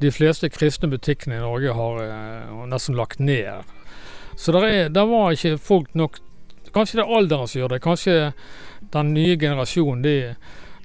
[0.00, 3.62] De fleste kristne butikkene i Norge har uh, nesten lagt ned.
[4.36, 6.18] Så er, var ikke folk nok
[6.74, 7.82] Kanskje det er alderen som gjør det.
[7.84, 8.18] Kanskje
[8.94, 10.16] den nye generasjonen de,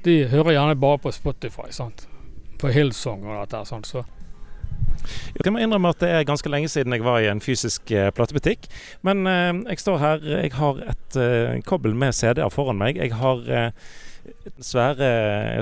[0.06, 1.72] de hører gjerne bare på Spotify.
[1.74, 2.06] sant?
[2.62, 3.66] På Hillsong og dette.
[3.66, 3.90] sant?
[3.90, 4.06] Så.
[5.40, 8.12] Jeg må innrømme at det er ganske lenge siden jeg var i en fysisk eh,
[8.16, 8.68] platebutikk.
[9.08, 13.00] Men eh, jeg står her, jeg har et eh, kobbel med CD-er foran meg.
[13.00, 13.74] Jeg har
[14.62, 15.08] svære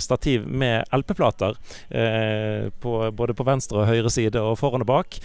[0.03, 1.55] stativ med LP-plater.
[2.81, 5.19] Både på venstre og høyre side og foran og bak.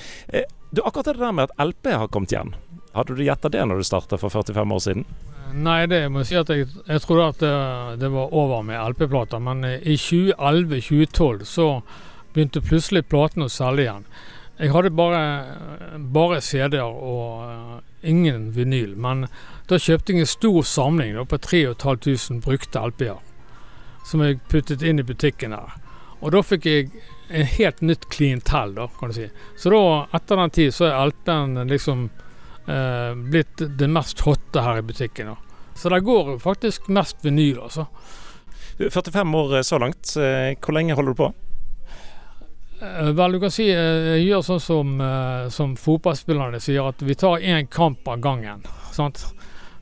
[0.70, 2.52] Du, akkurat det der med at LP har kommet igjen.
[2.92, 5.06] Hadde du gjetta det når du starta for 45 år siden?
[5.52, 7.56] Nei, det må jeg si at jeg, jeg trodde at det,
[8.00, 9.40] det, var over med LP-plater.
[9.44, 11.66] Men eh, i 2011-2012 så
[12.32, 14.06] begynte plutselig platene å selge igjen.
[14.60, 15.20] Jeg hadde bare,
[16.14, 18.94] bare CD-er og uh, ingen vinyl.
[18.96, 19.26] Men
[19.68, 23.20] da kjøpte jeg en stor samling da, på 3500 brukte LP-er.
[24.08, 25.76] Som jeg puttet inn i butikken der.
[26.22, 26.90] Og da fikk jeg
[27.32, 29.28] en helt nytt klientell, da, kan du si.
[29.58, 29.82] Så da,
[30.14, 32.08] etter den tid, så er LP-en liksom
[32.66, 35.34] eh, blitt det mest hotte her i butikken.
[35.74, 37.86] Så det går faktisk mest vinyl, altså.
[38.90, 40.16] 45 år så langt.
[40.16, 41.32] Eh, hvor lenge holder du på?
[42.82, 44.92] Eh, vel, du kan si eh, jeg gjør sånn som,
[45.50, 48.64] som fotballspillerne sier, at vi tar én kamp av gangen.
[48.92, 49.24] Sant?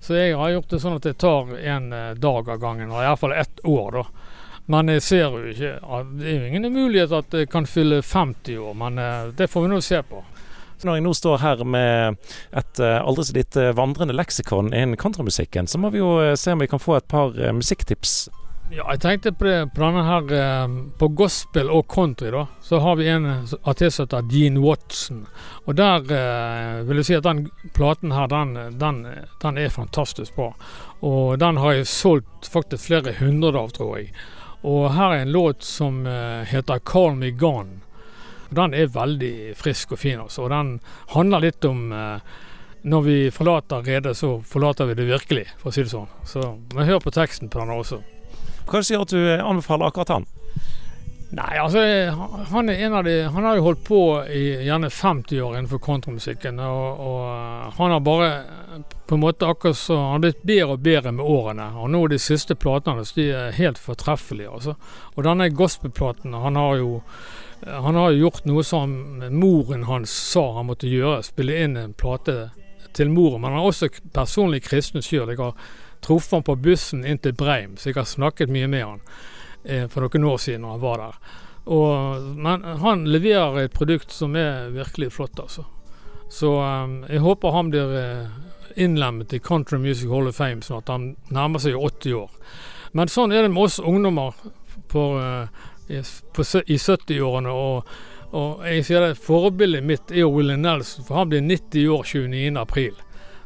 [0.01, 3.37] Så jeg har gjort det sånn at jeg tar en dag av gangen, og iallfall
[3.37, 4.07] ett år, da.
[4.71, 5.71] Men jeg ser jo ikke
[6.15, 9.01] Det er jo ingen mulighet at jeg kan fylle 50 år, men
[9.37, 10.23] det får vi nå se på.
[10.85, 12.17] Når jeg nå står her med
[12.57, 16.55] et eh, aldri så lite vandrende leksikon innen countrymusikken, så må vi jo eh, se
[16.55, 18.31] om vi kan få et par eh, musikktips.
[18.71, 20.69] Ja, jeg tenkte på, det, på denne her
[21.01, 23.27] På gospel og country, da, så har vi en
[23.67, 25.25] artist som heter Dean Watson.
[25.67, 26.07] Og der
[26.87, 29.03] vil jeg si at den platen her, den, den,
[29.43, 30.53] den er fantastisk bra.
[31.03, 34.13] Og den har jeg solgt faktisk flere hundre av, tror jeg.
[34.63, 37.80] Og her er en låt som heter 'Call Me Gone'.
[38.51, 40.21] Den er veldig frisk og fin.
[40.21, 40.47] Også.
[40.47, 40.77] Og den
[41.15, 42.39] handler litt om eh,
[42.83, 46.09] når vi forlater redet, så forlater vi det virkelig, for å si det sånn.
[46.27, 48.01] Så men hør på teksten på den også.
[48.71, 50.29] Hva sier at du anbefaler akkurat han?
[51.31, 51.79] Nei, altså
[52.51, 53.99] han er en av de Han har jo holdt på
[54.35, 56.59] i gjerne 50 år innenfor kontramusikken.
[56.59, 58.31] Og, og han har bare
[59.07, 61.69] på en måte akkurat så Han har blitt bedre og bedre med årene.
[61.79, 64.51] Og nå de siste platene hans de er helt fortreffelige.
[64.51, 64.75] Altså.
[65.15, 66.99] Og denne gospelplaten Han har jo
[67.67, 68.93] han har jo gjort noe som
[69.35, 71.23] moren hans sa han måtte gjøre.
[71.27, 72.51] Spille inn en plate
[72.97, 73.41] til moren.
[73.43, 75.29] Men han er også personlig kristen sjøl.
[75.31, 75.59] Jeg har
[76.01, 79.03] truffet han på bussen inn til Breim, så jeg har snakket mye med han
[79.65, 81.19] eh, for noen år siden når han var der.
[81.71, 85.67] Og, men han leverer et produkt som er virkelig flott, altså.
[86.31, 88.29] Så um, jeg håper han blir uh,
[88.79, 90.89] innlemmet i Country Music Hall of Fame snart.
[90.89, 92.31] Han nærmer seg 80 år.
[92.95, 94.39] Men sånn er det med oss ungdommer
[94.91, 95.51] på, uh,
[95.91, 97.51] i, i 70-årene.
[97.51, 97.93] og
[98.31, 102.05] og jeg sier det, Forbildet mitt er jo Willy Nelson, for han blir 90 år
[102.07, 102.93] 29.4.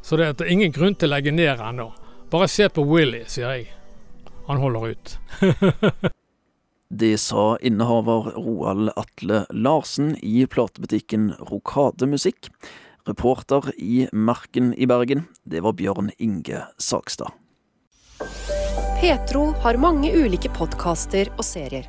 [0.04, 1.88] Så det er ingen grunn til å legge ned ennå.
[2.32, 3.70] Bare se på Willy, sier jeg.
[4.44, 5.14] Han holder ut.
[7.00, 12.50] det sa innehaver Roald Atle Larsen i platebutikken Rokademusikk.
[13.08, 17.32] Reporter i Marken i Bergen, det var Bjørn Inge Sakstad.
[19.00, 21.88] Petro har mange ulike podkaster og serier.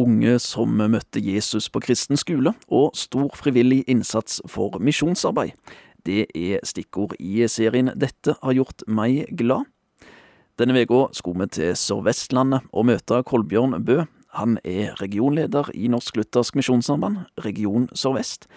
[0.00, 5.52] Unge som møtte Jesus på kristen skole, og stor frivillig innsats for misjonsarbeid.
[6.06, 9.68] Det er stikkord i serien Dette har gjort meg glad.
[10.58, 14.02] Denne uka skulle vi til Sør-Vestlandet og møte Kolbjørn Bø.
[14.36, 18.48] Han er regionleder i Norsk Luthersk Misjonssamband, Region Sør-Vest.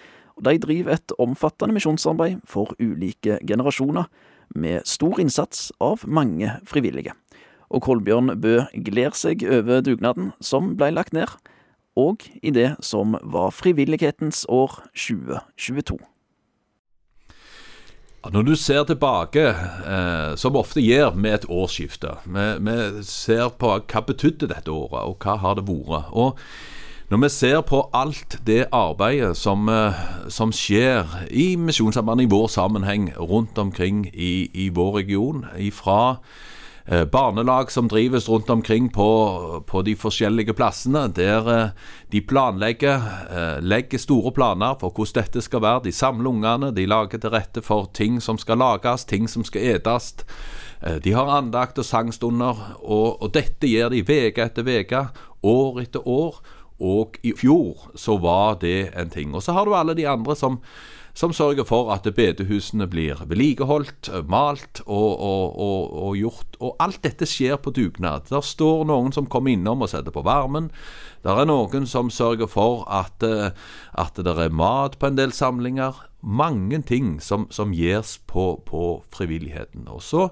[0.44, 4.10] De driver et omfattende misjonsarbeid for ulike generasjoner,
[4.54, 7.16] med stor innsats av mange frivillige
[7.70, 11.32] og Kolbjørn Bø gler seg over dugnaden som ble lagt ned,
[11.96, 15.98] og i det som var frivillighetens år 2022.
[18.32, 19.42] Når du ser tilbake,
[19.86, 25.06] eh, som ofte gjør med et årsskifte Vi, vi ser på hva betydde dette året,
[25.06, 26.10] og hva har det vært.
[26.10, 26.38] Og
[27.10, 29.94] når vi ser på alt det arbeidet som, eh,
[30.28, 36.18] som skjer i Misjonssambandet i vår sammenheng rundt omkring i, i vår region, ifra
[36.86, 39.06] barnelag som drives rundt omkring på,
[39.66, 41.70] på de forskjellige plassene, der eh,
[42.12, 45.84] de planlegger, eh, legger store planer for hvordan dette skal være.
[45.88, 49.74] De samler ungene, de lager til rette for ting som skal lages, ting som skal
[49.74, 50.14] etes.
[51.02, 55.00] De har andakt og sangstunder, og, og dette gjør de uke etter uke,
[55.42, 56.38] år etter år.
[56.76, 59.32] Og i fjor så var det en ting.
[59.34, 60.60] Og så har du alle de andre som
[61.16, 66.58] som sørger for at bedehusene blir vedlikeholdt, malt og, og, og, og, gjort.
[66.60, 68.28] Og alt dette skjer på dugnad.
[68.28, 70.68] Der står noen som kommer innom og setter på varmen.
[71.24, 76.04] Der er noen som sørger for at, at det er mat på en del samlinger.
[76.20, 78.84] Mange ting som, som gjøres på, på
[79.16, 79.88] frivilligheten.
[79.88, 80.28] Og så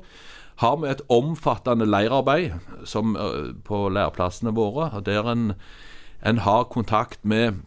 [0.61, 3.17] har vi et omfattende leirarbeid som,
[3.65, 5.55] på læreplassene våre, der en,
[6.21, 7.65] en har kontakt med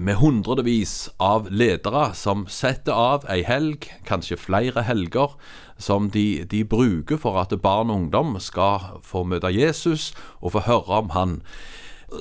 [0.00, 5.34] med hundrevis av ledere som setter av ei helg, kanskje flere helger,
[5.78, 10.64] som de, de, bruker for at barn og ungdom skal få møte Jesus og få
[10.68, 11.40] høre om han.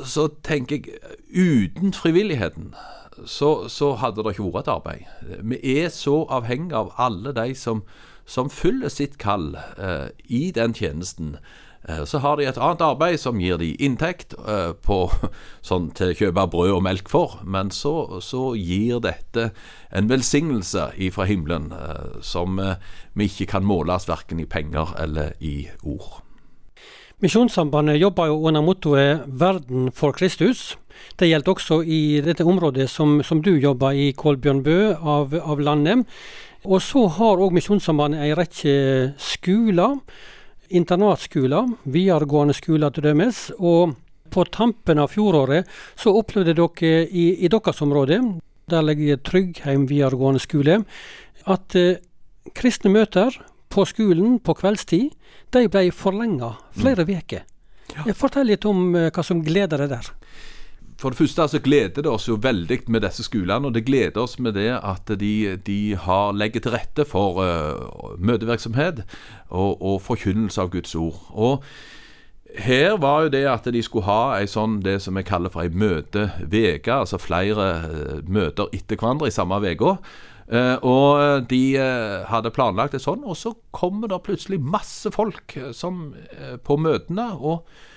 [0.06, 0.98] Så tenker jeg,
[1.30, 2.74] uten frivilligheten
[3.26, 5.44] så, så hadde det ikke vært et arbeid.
[5.44, 7.84] Vi er så avhengig av alle de som,
[8.26, 11.38] som fyller sitt kall eh, i den tjenesten.
[11.90, 15.00] Eh, så har de et annet arbeid som gir de inntekt eh, på,
[15.70, 19.50] sånn til å kjøpe brød og melk for, men så, så gir dette
[19.92, 22.62] en velsignelse fra himmelen eh, som
[23.14, 26.22] vi ikke kan måles verken i penger eller i ord.
[27.24, 30.76] Misjonssambandet jobber jo under mottoet 'Verden for Kristus'.
[31.20, 36.04] Det gjelder også i dette området som, som du jobber i, Kolbjørnbø, av, av landet.
[36.64, 38.76] Og så har òg Misjonssambandet ei rekke
[39.20, 40.00] skoler
[40.74, 43.46] internatskoler, videregående skoler til dømes.
[43.60, 43.96] Og
[44.34, 48.20] på tampen av fjoråret så opplevde dere i, i deres område,
[48.72, 50.82] der ligger Tryggheim videregående skole,
[51.46, 52.00] at eh,
[52.56, 53.36] kristne møter
[53.74, 55.12] på skolen på kveldstid
[55.54, 57.44] de ble forlenga flere uker.
[57.44, 58.08] Mm.
[58.08, 58.16] Ja.
[58.18, 60.12] Fortell litt om eh, hva som gleder deg der.
[61.04, 64.22] For det første så gleder det oss jo veldig med disse skolene, og det gleder
[64.24, 69.02] oss med det at de, de har, legger til rette for uh, møtevirksomhet
[69.50, 71.20] og, og forkynnelse av Guds ord.
[71.36, 71.68] Og
[72.56, 75.66] her var jo det at de skulle ha ei sånn, det som jeg kaller for
[75.66, 79.98] ei møteveke, altså flere uh, møter etter hverandre i samme uke.
[80.48, 85.58] Uh, og de uh, hadde planlagt det sånn, og så kommer det plutselig masse folk
[85.76, 86.14] som,
[86.64, 87.34] på møtene.
[87.44, 87.92] og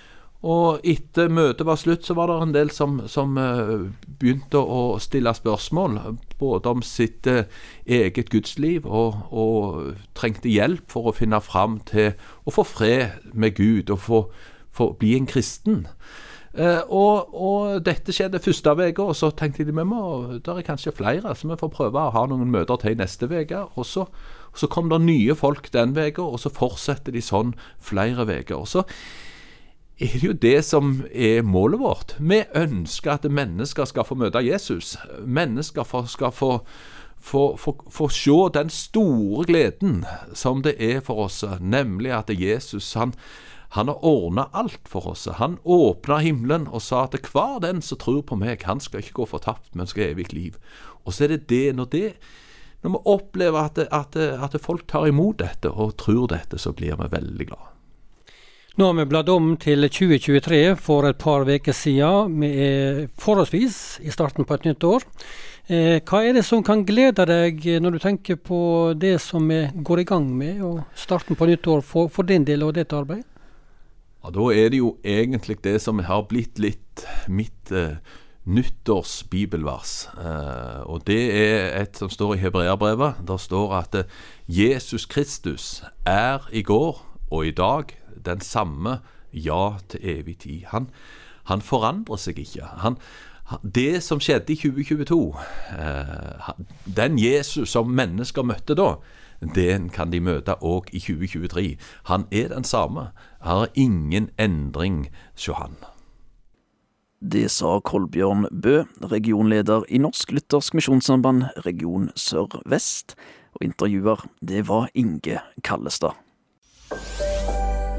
[0.44, 3.88] og etter møtet var slutt, så var det en del som, som uh,
[4.20, 5.96] begynte å stille spørsmål.
[6.37, 7.49] Både om sitt uh,
[7.87, 12.12] eget gudsliv og, og, trengte hjelp for å finne fram til
[12.44, 14.22] å få fred med Gud og få,
[14.77, 15.87] få bli en kristen.
[16.57, 20.03] Uh, og, og, dette skjedde første uka, og så tenkte de vi må,
[20.37, 23.64] det er kanskje flere, så vi får prøve å ha noen møter til neste uke.
[23.75, 24.05] Og så,
[24.57, 28.85] så kom det nye folk den uka, og så fortsetter de sånn flere uker.
[29.96, 32.14] Er det jo det som er målet vårt.
[32.20, 34.96] Vi ønsker at mennesker skal få møte Jesus.
[35.24, 36.50] Mennesker skal få,
[37.16, 40.02] få, få, få se den store gleden
[40.37, 43.14] som det er for oss, nemlig at Jesus han,
[43.72, 45.24] han har ordna alt for oss.
[45.40, 49.22] Han åpna himmelen og sa at hver den som tror på meg, han skal ikke
[49.22, 50.59] gå fortapt, men skal ha evig liv.
[51.06, 52.11] Og så er det det når, det,
[52.85, 57.00] når vi opplever at, at, at folk tar imot dette og tror dette, så blir
[57.00, 57.75] vi veldig glade.
[58.76, 62.34] Nå har vi bladd om til 2023 for et par uker siden.
[62.42, 65.06] Vi er forholdsvis i starten på et nytt år.
[65.72, 69.62] Eh, hva er det som kan glede deg når du tenker på det som vi
[69.80, 72.92] går i gang med, og starten på nytt år for, for din del og ditt
[72.92, 73.24] arbeid?
[74.20, 77.96] Ja, Da er det jo egentlig det som har blitt litt mitt eh,
[78.44, 79.98] nyttårsbibelvers.
[80.20, 83.24] Eh, og det er et som står i Hebreabrevet.
[83.24, 88.98] Der står at eh, Jesus Kristus er i går og i dag den samme
[89.32, 90.66] ja til evig tid.
[90.72, 90.90] Han,
[91.50, 92.66] han forandrer seg ikke.
[92.82, 92.98] Han,
[93.62, 95.20] det som skjedde i 2022,
[95.78, 96.50] eh,
[96.96, 98.96] den Jesus som mennesker møtte da,
[99.40, 101.76] den kan de møte òg i 2023.
[102.10, 103.10] Han er den samme.
[103.40, 105.76] Har ingen endring sjå han.
[107.20, 113.16] Det sa Kolbjørn Bø, regionleder i Norsk Lyttersk Misjonssamband region Sør-Vest.
[113.56, 116.25] Og intervjuer, det var Inge Kallestad.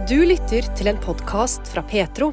[0.07, 2.29] Du lytter til en podkast fra Petro.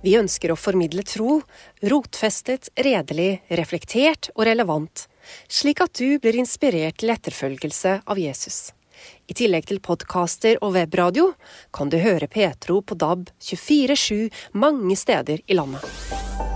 [0.00, 1.42] Vi ønsker å formidle tro,
[1.84, 5.02] rotfestet, redelig, reflektert og relevant,
[5.44, 8.70] slik at du blir inspirert til etterfølgelse av Jesus.
[9.28, 11.34] I tillegg til podkaster og webradio
[11.68, 16.55] kan du høre Petro på DAB 24-7 mange steder i landet.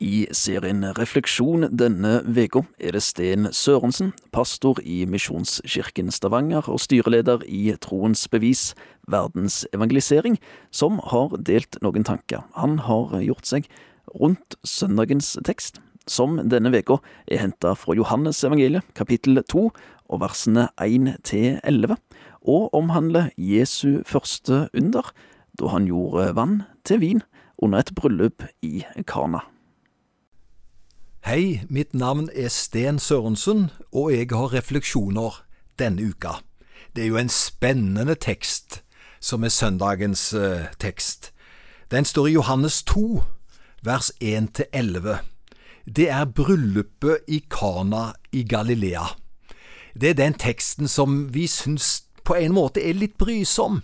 [0.00, 7.44] I serien Refleksjon denne uka er det Sten Sørensen, pastor i Misjonskirken Stavanger og styreleder
[7.44, 8.70] i Troens bevis,
[9.12, 10.38] verdensevangelisering,
[10.72, 13.68] som har delt noen tanker han har gjort seg
[14.16, 16.96] rundt søndagens tekst, som denne uka
[17.28, 22.00] er henta fra Johannes evangeliet, kapittel 2 og versene 1 til 11,
[22.48, 25.12] og omhandler Jesu første under,
[25.60, 27.24] da han gjorde vann til vin
[27.60, 29.44] under et bryllup i Kana.
[31.20, 35.42] Hei, mitt navn er Sten Sørensen, og jeg har refleksjoner
[35.78, 36.38] denne uka.
[36.96, 38.78] Det er jo en spennende tekst
[39.20, 41.34] som er søndagens eh, tekst.
[41.92, 43.20] Den står i Johannes 2,
[43.84, 45.20] vers 1-11.
[45.84, 49.12] Det er bryllupet i Kana i Galilea.
[49.92, 53.82] Det er den teksten som vi syns på en måte er litt brysom,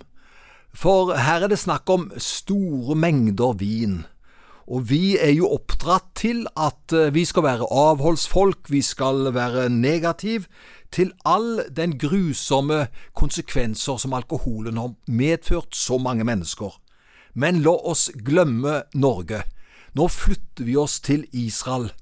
[0.73, 4.07] for her er det snakk om store mengder vin
[4.67, 9.69] og vi er jo oppdratt til at eh, vi skal være avholdsfolk, vi skal være
[9.71, 10.47] negativ
[10.91, 16.75] til all den grusomme konsekvenser som alkoholen har medført så mange mennesker.
[17.35, 19.43] Men la oss glemme Norge.
[19.95, 21.93] Nå flytter vi oss til Israel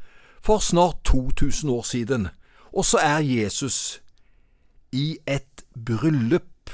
[0.44, 2.28] for snart 2000 år siden,
[2.72, 4.00] og så er Jesus
[4.92, 6.70] i et bryllup.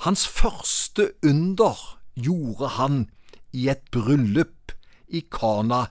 [0.00, 3.06] Hans første under gjorde han
[3.52, 4.75] i et bryllup
[5.08, 5.86] i Kana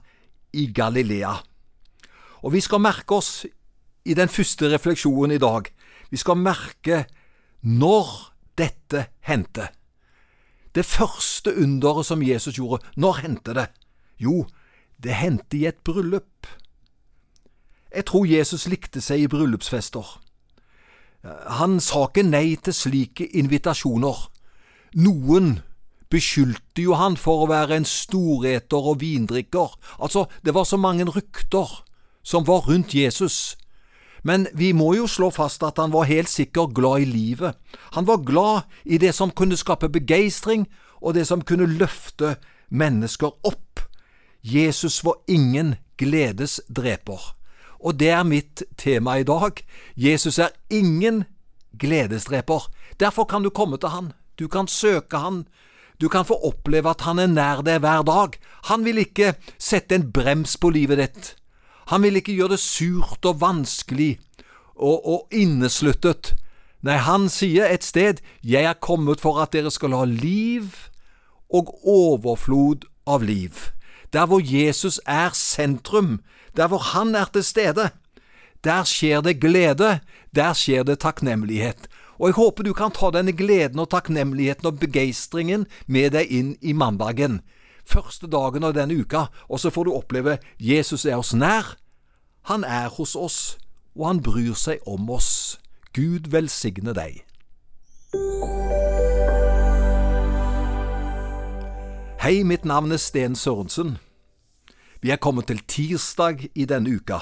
[0.53, 1.33] i Galilea.
[2.43, 3.45] Og vi skal merke oss
[4.05, 5.71] i den første refleksjonen i dag,
[6.11, 7.05] vi skal merke
[7.61, 8.11] når
[8.57, 9.69] dette hendte.
[10.75, 13.69] Det første underet som Jesus gjorde, når hendte det?
[14.19, 14.45] Jo,
[15.03, 16.47] det hendte i et bryllup.
[17.95, 20.05] Jeg tror Jesus likte seg i bryllupsfester.
[21.57, 24.27] Han sa ikke nei til slike invitasjoner.
[24.99, 25.55] Noen
[26.15, 29.75] beskyldte jo han for å være en storeter og vindrikker.
[29.99, 31.81] Altså, det var så mange rykter
[32.25, 33.57] som var rundt Jesus.
[34.25, 37.59] Men vi må jo slå fast at han var helt sikkert glad i livet.
[37.93, 40.65] Han var glad i det som kunne skape begeistring,
[41.01, 42.35] og det som kunne løfte
[42.73, 43.83] mennesker opp.
[44.41, 47.21] Jesus var ingen gledesdreper.
[47.85, 49.61] Og det er mitt tema i dag.
[49.95, 51.23] Jesus er ingen
[51.77, 52.65] gledesdreper.
[52.99, 54.13] Derfor kan du komme til han.
[54.39, 55.45] Du kan søke han.
[56.01, 58.37] Du kan få oppleve at han er nær deg hver dag.
[58.71, 61.35] Han vil ikke sette en brems på livet ditt.
[61.91, 64.17] Han vil ikke gjøre det surt og vanskelig
[64.75, 66.33] og, og innesluttet.
[66.85, 70.75] Nei, han sier et sted, Jeg er kommet for at dere skal ha liv
[71.49, 73.71] og overflod av liv.
[74.13, 76.19] Der hvor Jesus er sentrum,
[76.57, 77.89] der hvor han er til stede,
[78.63, 79.99] der skjer det glede,
[80.35, 81.87] der skjer det takknemlighet.
[82.19, 86.53] Og jeg håper du kan ta denne gleden og takknemligheten og begeistringen med deg inn
[86.61, 87.41] i mandagen.
[87.85, 91.75] Første dagen av denne uka, og så får du oppleve Jesus er oss nær.
[92.49, 93.57] Han er hos oss,
[93.97, 95.59] og han bryr seg om oss.
[95.93, 97.21] Gud velsigne deg.
[102.25, 103.97] Hei, mitt navn er Sten Sørensen.
[105.03, 107.19] Vi er kommet til tirsdag i denne uka,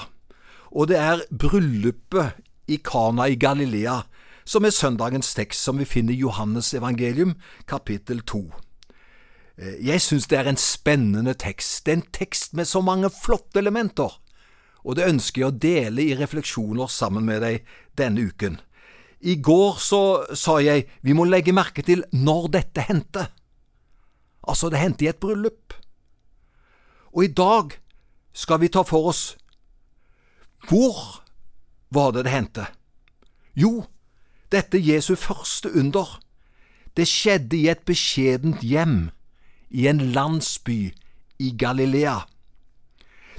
[0.72, 2.38] og det er bryllupet
[2.72, 3.98] i Kana i Galilea
[4.44, 7.34] som er søndagens tekst som vi finner i Johannes evangelium
[7.68, 8.42] kapittel 2.
[9.56, 13.10] Eh, jeg synes det er en spennende tekst, det er en tekst med så mange
[13.10, 14.20] flotte elementer,
[14.84, 17.64] og det ønsker jeg å dele i refleksjoner sammen med deg
[17.96, 18.60] denne uken.
[19.24, 20.02] I går så
[20.36, 23.30] sa jeg vi må legge merke til når dette hendte.
[24.44, 25.72] Altså, det hendte i et bryllup.
[27.16, 27.78] Og i dag
[28.36, 29.22] skal vi ta for oss
[30.68, 31.22] hvor
[31.92, 32.66] var det det hendte?
[33.56, 33.84] Jo,
[34.54, 36.20] dette Jesu første under.
[36.96, 39.10] Det skjedde i et beskjedent hjem
[39.74, 40.94] i en landsby
[41.42, 42.20] i Galilea.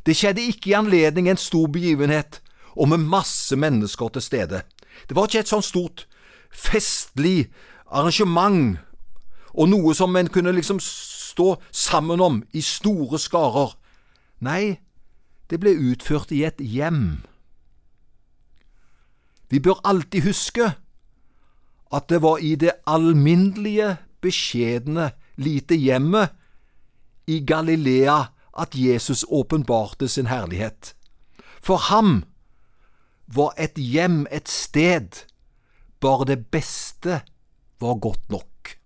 [0.05, 2.41] Det skjedde ikke i anledning en stor begivenhet
[2.76, 4.61] og med masse mennesker til stede.
[5.07, 6.07] Det var ikke et sånt stort
[6.51, 7.47] festlig
[7.88, 8.78] arrangement
[9.53, 13.76] og noe som en kunne liksom stå sammen om i store skarer.
[14.43, 14.80] Nei,
[15.49, 17.24] det ble utført i et hjem.
[19.49, 20.74] Vi bør alltid huske
[21.96, 26.34] at det var i det alminnelige, beskjedne, lite hjemmet
[27.28, 28.24] i Galilea
[28.58, 30.96] at Jesus åpenbarte sin herlighet.
[31.62, 32.24] For ham
[33.28, 35.26] var et hjem et sted,
[36.00, 37.22] bare det beste
[37.82, 38.78] var godt nok.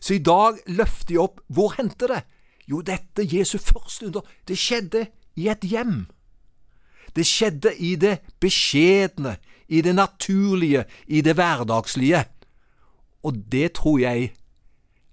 [0.00, 2.24] Så i dag løfter jeg opp hvor hendte det?
[2.68, 6.06] Jo, dette Jesu første under, det skjedde i et hjem.
[7.16, 9.36] Det skjedde i det beskjedne,
[9.68, 12.24] i det naturlige, i det hverdagslige.
[13.24, 14.32] Og det tror jeg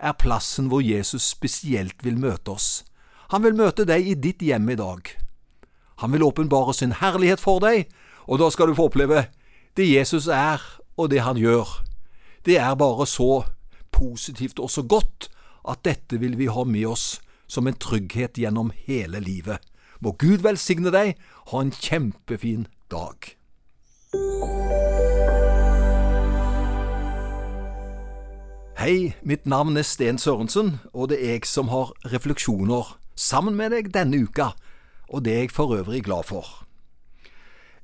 [0.01, 2.83] er plassen hvor Jesus spesielt vil møte oss.
[3.31, 5.13] Han vil møte deg i ditt hjem i dag.
[6.03, 7.85] Han vil åpenbare sin herlighet for deg,
[8.27, 9.27] og da skal du få oppleve
[9.77, 10.59] det Jesus er,
[10.97, 11.69] og det han gjør.
[12.43, 13.45] Det er bare så
[13.93, 15.29] positivt og så godt
[15.67, 19.61] at dette vil vi ha med oss som en trygghet gjennom hele livet.
[20.01, 21.13] Må Gud velsigne deg.
[21.51, 23.35] Ha en kjempefin dag.
[28.91, 33.71] Hei, mitt navn er Sten Sørensen, og det er jeg som har refleksjoner sammen med
[33.71, 34.49] deg denne uka,
[35.07, 36.49] og det er jeg for øvrig glad for.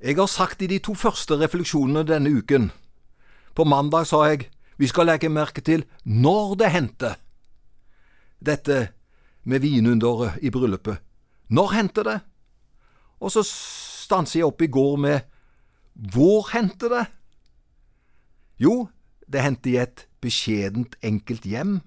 [0.03, 2.65] Jeg har sagt i de to første refleksjonene denne uken.
[3.55, 7.13] På mandag sa jeg vi skal legge merke til når det hendte.
[8.43, 8.89] Dette
[9.47, 10.99] med vinunderet i bryllupet.
[11.47, 12.17] Når hendte det?
[13.23, 15.23] Og så stanser jeg opp i går med
[15.95, 17.07] hvor hendte det?
[18.59, 18.89] Jo,
[19.23, 21.81] det hendte i et beskjedent, enkelt hjem.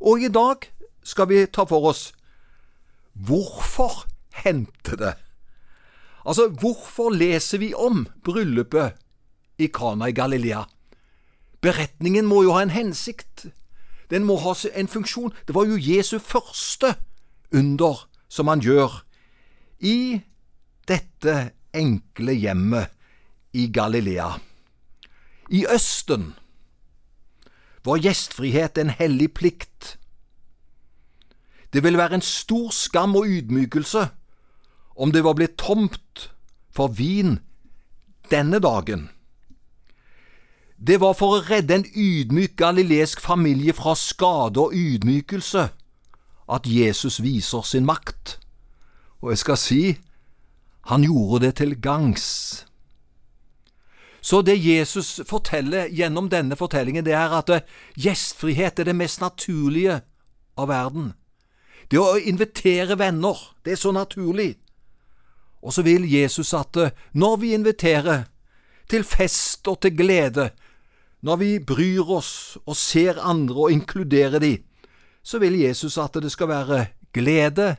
[0.00, 0.68] Og i dag
[1.04, 2.10] skal vi ta for oss
[3.12, 4.06] hvorfor
[4.44, 5.14] hendte det?
[6.24, 8.96] Altså, hvorfor leser vi om bryllupet
[9.58, 10.64] i Kana i Galilea?
[11.60, 13.48] Beretningen må jo ha en hensikt.
[14.10, 15.32] Den må ha en funksjon.
[15.46, 16.94] Det var jo Jesu første
[17.52, 19.02] under som han gjør
[19.80, 20.20] i
[20.88, 22.92] dette enkle hjemmet
[23.52, 24.32] i Galilea.
[25.50, 26.32] I Østen
[27.84, 29.96] var gjestfrihet en hellig plikt.
[31.72, 34.08] Det ville være en stor skam og ydmykelse
[35.00, 36.30] om det var blitt tomt
[36.74, 37.38] for vin
[38.30, 39.08] denne dagen.
[40.80, 45.66] Det var for å redde en ydmyk galileisk familie fra skade og ydmykelse
[46.50, 48.38] at Jesus viser sin makt.
[49.20, 49.82] Og jeg skal si,
[50.88, 52.64] han gjorde det til gangs.
[54.20, 57.50] Så det Jesus forteller gjennom denne fortellingen, det er at
[57.96, 60.00] gjestfrihet er det mest naturlige
[60.60, 61.12] av verden.
[61.90, 64.54] Det å invitere venner, det er så naturlig.
[65.62, 68.28] Og så vil Jesus at eh, når vi inviterer
[68.90, 70.50] til fest og til glede,
[71.22, 74.54] når vi bryr oss og ser andre og inkluderer de,
[75.22, 77.76] så vil Jesus at det skal være glede,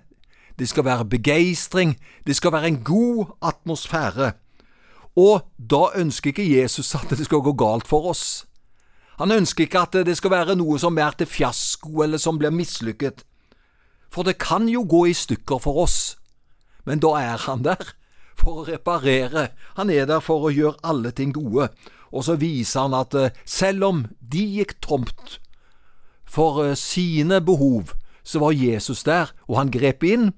[0.60, 1.96] det skal være begeistring,
[2.28, 4.32] det skal være en god atmosfære.
[5.20, 8.46] Og da ønsker ikke Jesus at det skal gå galt for oss.
[9.20, 12.54] Han ønsker ikke at det skal være noe som er til fiasko eller som blir
[12.56, 13.26] mislykket.
[14.12, 16.18] For det kan jo gå i stykker for oss,
[16.84, 17.94] men da er han der
[18.36, 21.70] for å reparere, han er der for å gjøre alle ting gode.
[22.12, 25.38] Og så viser han at eh, selv om de gikk tomt
[26.28, 27.94] for eh, sine behov,
[28.24, 30.32] så var Jesus der, og han grep inn,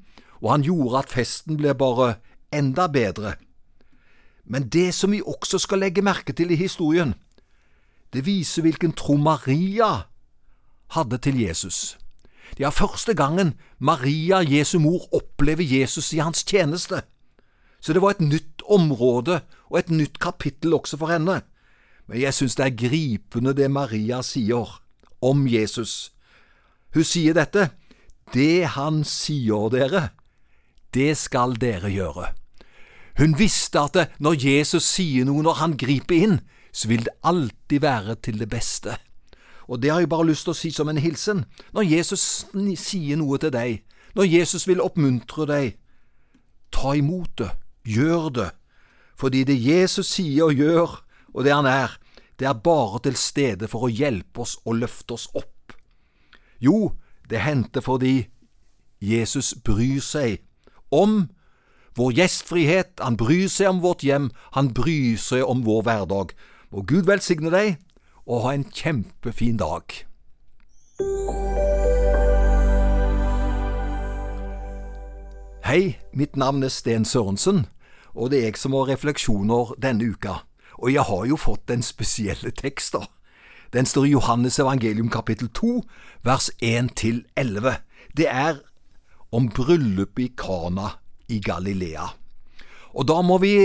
[0.43, 2.17] og han gjorde at festen ble bare
[2.53, 3.37] enda bedre.
[4.45, 7.13] Men det som vi også skal legge merke til i historien,
[8.13, 10.05] det viser hvilken tro Maria
[10.93, 11.97] hadde til Jesus.
[12.57, 17.01] Det er første gangen Maria, Jesu mor, opplever Jesus i hans tjeneste.
[17.81, 21.41] Så det var et nytt område og et nytt kapittel også for henne.
[22.07, 24.79] Men jeg synes det er gripende det Maria sier
[25.21, 26.11] om Jesus.
[26.93, 27.71] Hun sier dette.
[28.33, 30.09] Det han sier dere,
[30.93, 32.31] det skal dere gjøre.
[33.17, 36.39] Hun visste at når Jesus sier noe, når han griper inn,
[36.73, 38.97] så vil det alltid være til det beste.
[39.69, 41.45] Og det har jeg bare lyst til å si som en hilsen.
[41.73, 42.23] Når Jesus
[42.81, 43.83] sier noe til deg,
[44.17, 45.77] når Jesus vil oppmuntre deg,
[46.73, 47.51] ta imot det,
[47.85, 48.49] gjør det,
[49.19, 50.97] fordi det Jesus sier og gjør,
[51.33, 51.93] og det han er,
[52.39, 55.75] det er bare til stede for å hjelpe oss og løfte oss opp.
[56.59, 56.95] Jo,
[57.29, 58.25] det hendte fordi
[59.03, 60.41] Jesus bryr seg
[60.91, 61.27] om
[61.95, 66.33] vår gjestfrihet, han bryr seg om vårt hjem, han bryr seg om vår hverdag.
[66.73, 67.77] Må Gud velsigne deg,
[68.25, 69.99] og ha en kjempefin dag.
[75.63, 77.67] Hei, mitt navn er Sten Sørensen,
[78.13, 80.41] og det er jeg som har refleksjoner denne uka.
[80.81, 82.97] Og jeg har jo fått den spesielle tekst.
[83.73, 85.81] Den står i Johannes evangelium kapittel 2,
[86.25, 87.79] vers 1–11.
[88.17, 88.59] Det er
[89.33, 90.97] om bryllupet i Kana
[91.29, 92.09] i Galilea.
[92.93, 93.55] Og da må vi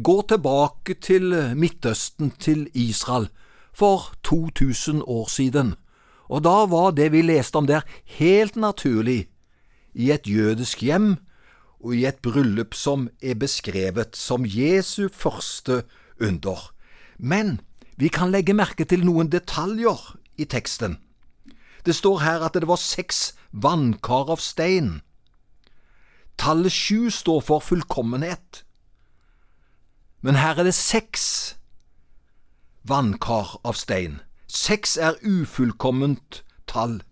[0.00, 3.28] gå tilbake til Midtøsten, til Israel,
[3.74, 5.74] for 2000 år siden.
[6.30, 9.28] Og da var det vi leste om der, helt naturlig
[9.94, 11.16] i et jødisk hjem
[11.80, 15.82] og i et bryllup som er beskrevet som Jesu første
[16.20, 16.70] under.
[17.18, 17.60] Men
[17.96, 19.98] vi kan legge merke til noen detaljer
[20.38, 20.98] i teksten.
[21.84, 25.00] Det står her at det var seks vannkar av stein.
[26.40, 28.64] Tallet sju står for fullkommenhet.
[30.24, 31.56] Men her er det seks
[32.88, 34.22] vannkar av stein.
[34.48, 37.02] Seks er ufullkomment tall.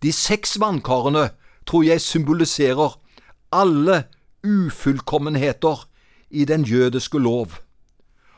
[0.00, 1.28] De seks vannkarene
[1.68, 2.96] tror jeg symboliserer
[3.52, 4.06] alle
[4.40, 5.84] ufullkommenheter
[6.30, 7.60] i den jødiske lov.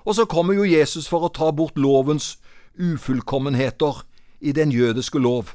[0.04, 2.38] Og så kommer jo Jesus for å ta bort lovens
[2.74, 4.02] ufullkommenheter
[4.40, 5.54] i den jødiske lov.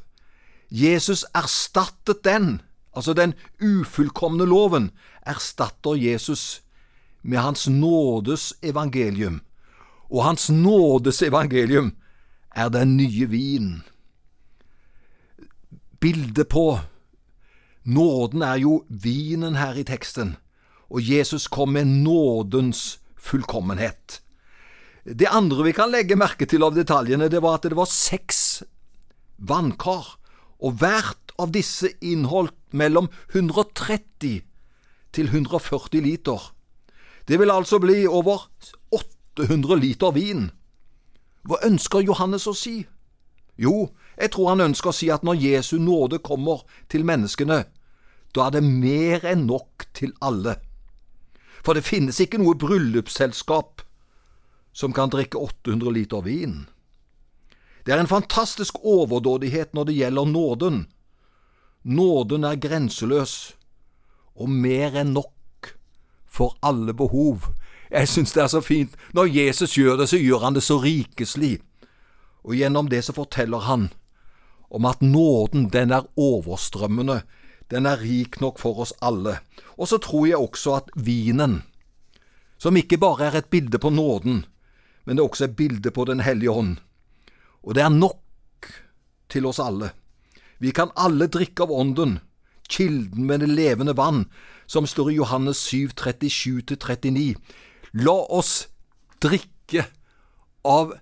[0.69, 2.61] Jesus erstattet den
[2.95, 4.91] altså den ufullkomne loven,
[5.25, 6.61] erstatter Jesus
[7.23, 9.41] med Hans nådes evangelium.
[10.11, 11.93] Og Hans nådes evangelium
[12.55, 13.83] er den nye vin.
[15.99, 16.79] Bildet på
[17.83, 20.35] nåden er jo vinen her i teksten,
[20.89, 24.19] og Jesus kom med nådens fullkommenhet.
[25.03, 28.63] Det andre vi kan legge merke til av detaljene, det var at det var seks
[29.39, 30.15] vannkar,
[30.63, 34.41] og hvert av disse inneholdt mellom 130
[35.13, 36.49] til 140 liter.
[37.27, 38.49] Det vil altså bli over
[38.91, 40.49] 800 liter vin.
[41.47, 42.81] Hva ønsker Johannes å si?
[43.59, 47.63] Jo, jeg tror han ønsker å si at når Jesu nåde kommer til menneskene,
[48.33, 50.57] da er det mer enn nok til alle.
[51.63, 53.83] For det finnes ikke noe bryllupsselskap
[54.73, 56.63] som kan drikke 800 liter vin.
[57.85, 60.77] Det er en fantastisk overdådighet når det gjelder nåden.
[61.83, 63.55] Nåden er grenseløs
[64.35, 65.73] og mer enn nok
[66.25, 67.49] for alle behov.
[67.91, 68.95] Jeg synes det er så fint.
[69.13, 71.59] Når Jesus gjør det, så gjør han det så rikeslig.
[72.43, 73.89] Og gjennom det så forteller han
[74.73, 77.21] om at nåden, den er overstrømmende.
[77.69, 79.37] Den er rik nok for oss alle.
[79.77, 81.61] Og så tror jeg også at vinen,
[82.57, 84.45] som ikke bare er et bilde på nåden,
[85.05, 86.77] men det er også et bilde på Den hellige ånd.
[87.63, 88.71] Og det er nok
[89.29, 89.91] til oss alle.
[90.63, 92.19] Vi kan alle drikke av Ånden,
[92.71, 94.29] kilden med det levende vann,
[94.65, 97.33] som står i Johannes 7, 37-39.
[97.99, 98.69] La oss
[99.19, 99.83] drikke
[100.63, 100.93] av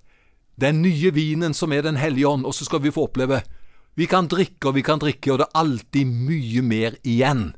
[0.58, 3.44] den nye vinen som er Den hellige ånd, og så skal vi få oppleve
[3.94, 7.54] Vi kan drikke og vi kan drikke, og det er alltid mye mer igjen.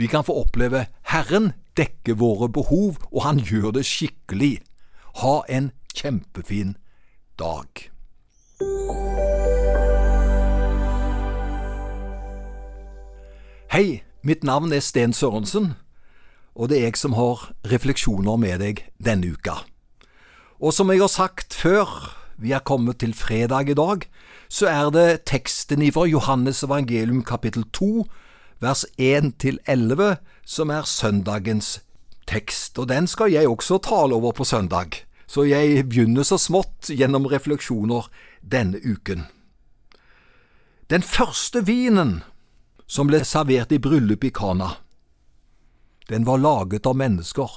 [0.00, 4.62] Vi kan få oppleve Herren dekke våre behov, og han gjør det skikkelig.
[5.20, 6.76] Ha en kjempefin
[7.36, 7.90] dag.
[13.72, 15.70] Hei, mitt navn er Sten Sørensen,
[16.52, 19.62] og det er jeg som har refleksjoner med deg denne uka.
[20.60, 21.88] Og som jeg har sagt før,
[22.36, 24.02] vi er kommet til fredag i dag,
[24.52, 28.04] så er det teksten ifra Johannes evangelium kapittel 2,
[28.60, 31.78] vers 1 til 11, som er søndagens
[32.28, 35.00] tekst, og den skal jeg også tale over på søndag.
[35.24, 38.12] Så jeg begynner så smått gjennom refleksjoner
[38.44, 39.24] denne uken.
[40.92, 42.20] Den første vinen
[42.92, 44.74] som ble servert i bryllup i Kana.
[46.08, 47.54] Den var laget av mennesker.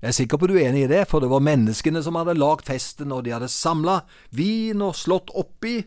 [0.00, 2.36] Jeg er sikker på du er enig i det, for det var menneskene som hadde
[2.38, 3.98] lagd festen, og de hadde samla
[4.32, 5.82] vin og slått oppi,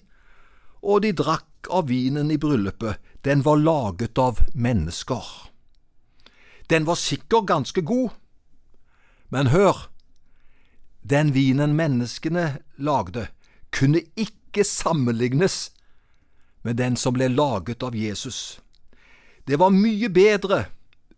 [0.85, 3.01] og de drakk av vinen i bryllupet.
[3.25, 5.25] Den var laget av mennesker.
[6.69, 8.13] Den var sikkert ganske god,
[9.33, 9.87] men hør,
[11.01, 13.25] den vinen menneskene lagde,
[13.73, 15.71] kunne ikke sammenlignes
[16.63, 18.59] med den som ble laget av Jesus.
[19.47, 20.65] Det var mye bedre,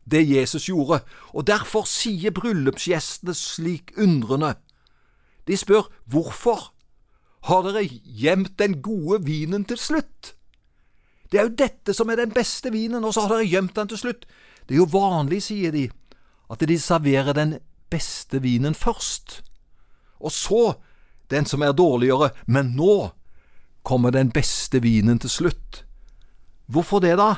[0.05, 1.01] det Jesus gjorde,
[1.33, 4.55] og derfor sier bryllupsgjestene slik undrende.
[5.47, 6.71] De spør hvorfor
[7.49, 10.35] har dere gjemt den gode vinen til slutt?
[11.31, 13.91] Det er jo dette som er den beste vinen, og så har dere gjemt den
[13.91, 14.25] til slutt.
[14.67, 15.87] Det er jo vanlig, sier de,
[16.51, 17.55] at de serverer den
[17.91, 19.41] beste vinen først,
[20.19, 20.63] og så
[21.31, 23.11] den som er dårligere, men nå
[23.83, 25.85] kommer den beste vinen til slutt.
[26.67, 27.35] Hvorfor det, da?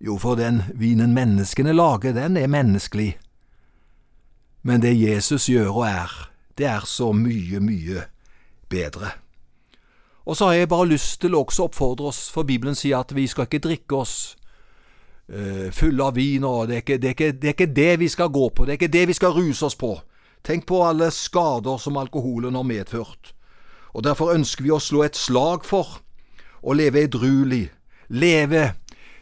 [0.00, 3.18] Jo, for den vinen menneskene lager, den er menneskelig.
[4.62, 6.16] Men det Jesus gjør og er,
[6.58, 8.02] det er så mye, mye
[8.68, 9.14] bedre.
[10.26, 13.14] Og så har jeg bare lyst til å også oppfordre oss, for Bibelen sier at
[13.14, 14.34] vi skal ikke drikke oss
[15.30, 17.92] uh, fulle av vin, og det er, ikke, det, er ikke, det er ikke det
[18.02, 19.94] vi skal gå på, det er ikke det vi skal ruse oss på.
[20.42, 23.35] Tenk på alle skader som alkoholen har medført
[23.96, 26.02] og derfor ønsker vi å slå et slag for
[26.60, 27.70] å leve edruelig,
[28.12, 28.74] leve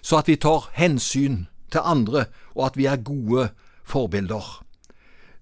[0.03, 2.27] så at vi tar hensyn til andre,
[2.59, 3.53] og at vi er gode
[3.87, 4.49] forbilder.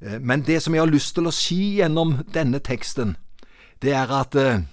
[0.04, 3.16] Eh, men det som jeg har lyst til å si gjennom denne teksten,
[3.80, 4.68] det er at eh,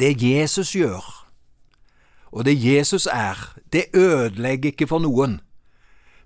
[0.00, 1.04] det Jesus gjør,
[2.32, 3.36] og det Jesus er,
[3.72, 5.42] det ødelegger ikke for noen,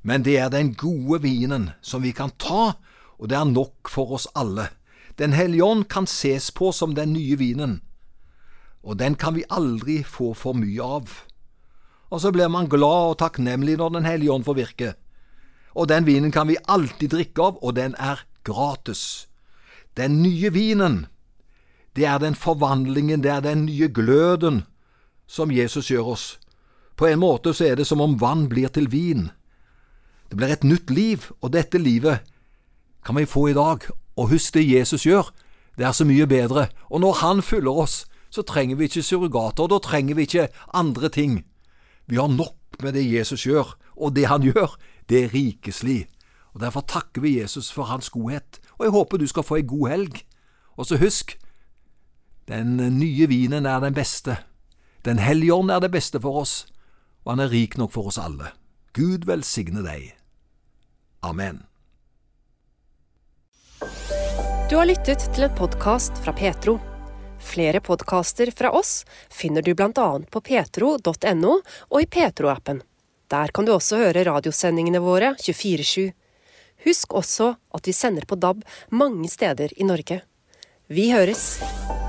[0.06, 2.78] men det er den gode vinen som vi kan ta,
[3.18, 4.70] og det er nok for oss alle.
[5.18, 7.80] Den hellige ånd kan ses på som den nye vinen,
[8.82, 11.10] og den kan vi aldri få for mye av.
[12.08, 14.94] Og så blir man glad og takknemlig når Den hellige ånd får virke.
[15.74, 19.28] Og den vinen kan vi alltid drikke av, og den er gratis.
[19.96, 21.06] Den nye vinen,
[21.96, 24.62] det er den forvandlingen, det er den nye gløden
[25.26, 26.38] som Jesus gjør oss.
[26.96, 29.30] På en måte så er det som om vann blir til vin.
[30.30, 32.22] Det blir et nytt liv, og dette livet
[33.04, 33.84] kan vi få i dag
[34.18, 35.30] og husk det Jesus gjør,
[35.78, 39.68] det er så mye bedre, og når Han fyller oss, så trenger vi ikke surrogater,
[39.70, 41.44] da trenger vi ikke andre ting.
[42.06, 44.76] Vi har nok med det Jesus gjør, og det han gjør,
[45.08, 46.06] det er rikeslig.
[46.54, 49.66] Og Derfor takker vi Jesus for hans godhet, og jeg håper du skal få ei
[49.66, 50.22] god helg.
[50.76, 51.38] Og så husk,
[52.48, 54.36] den nye vinen er den beste.
[55.04, 56.66] Den hellige ånd er det beste for oss,
[57.24, 58.52] og han er rik nok for oss alle.
[58.92, 60.14] Gud velsigne deg.
[61.22, 61.67] Amen.
[64.68, 66.74] Du har lyttet til en podkast fra Petro.
[67.40, 71.54] Flere podkaster fra oss finner du annet på petro.no
[71.88, 72.82] og i Petro-appen.
[73.32, 76.12] Der kan du også høre radiosendingene våre 24-7.
[76.84, 78.60] Husk også at vi sender på DAB
[78.92, 80.20] mange steder i Norge.
[80.92, 82.07] Vi høres!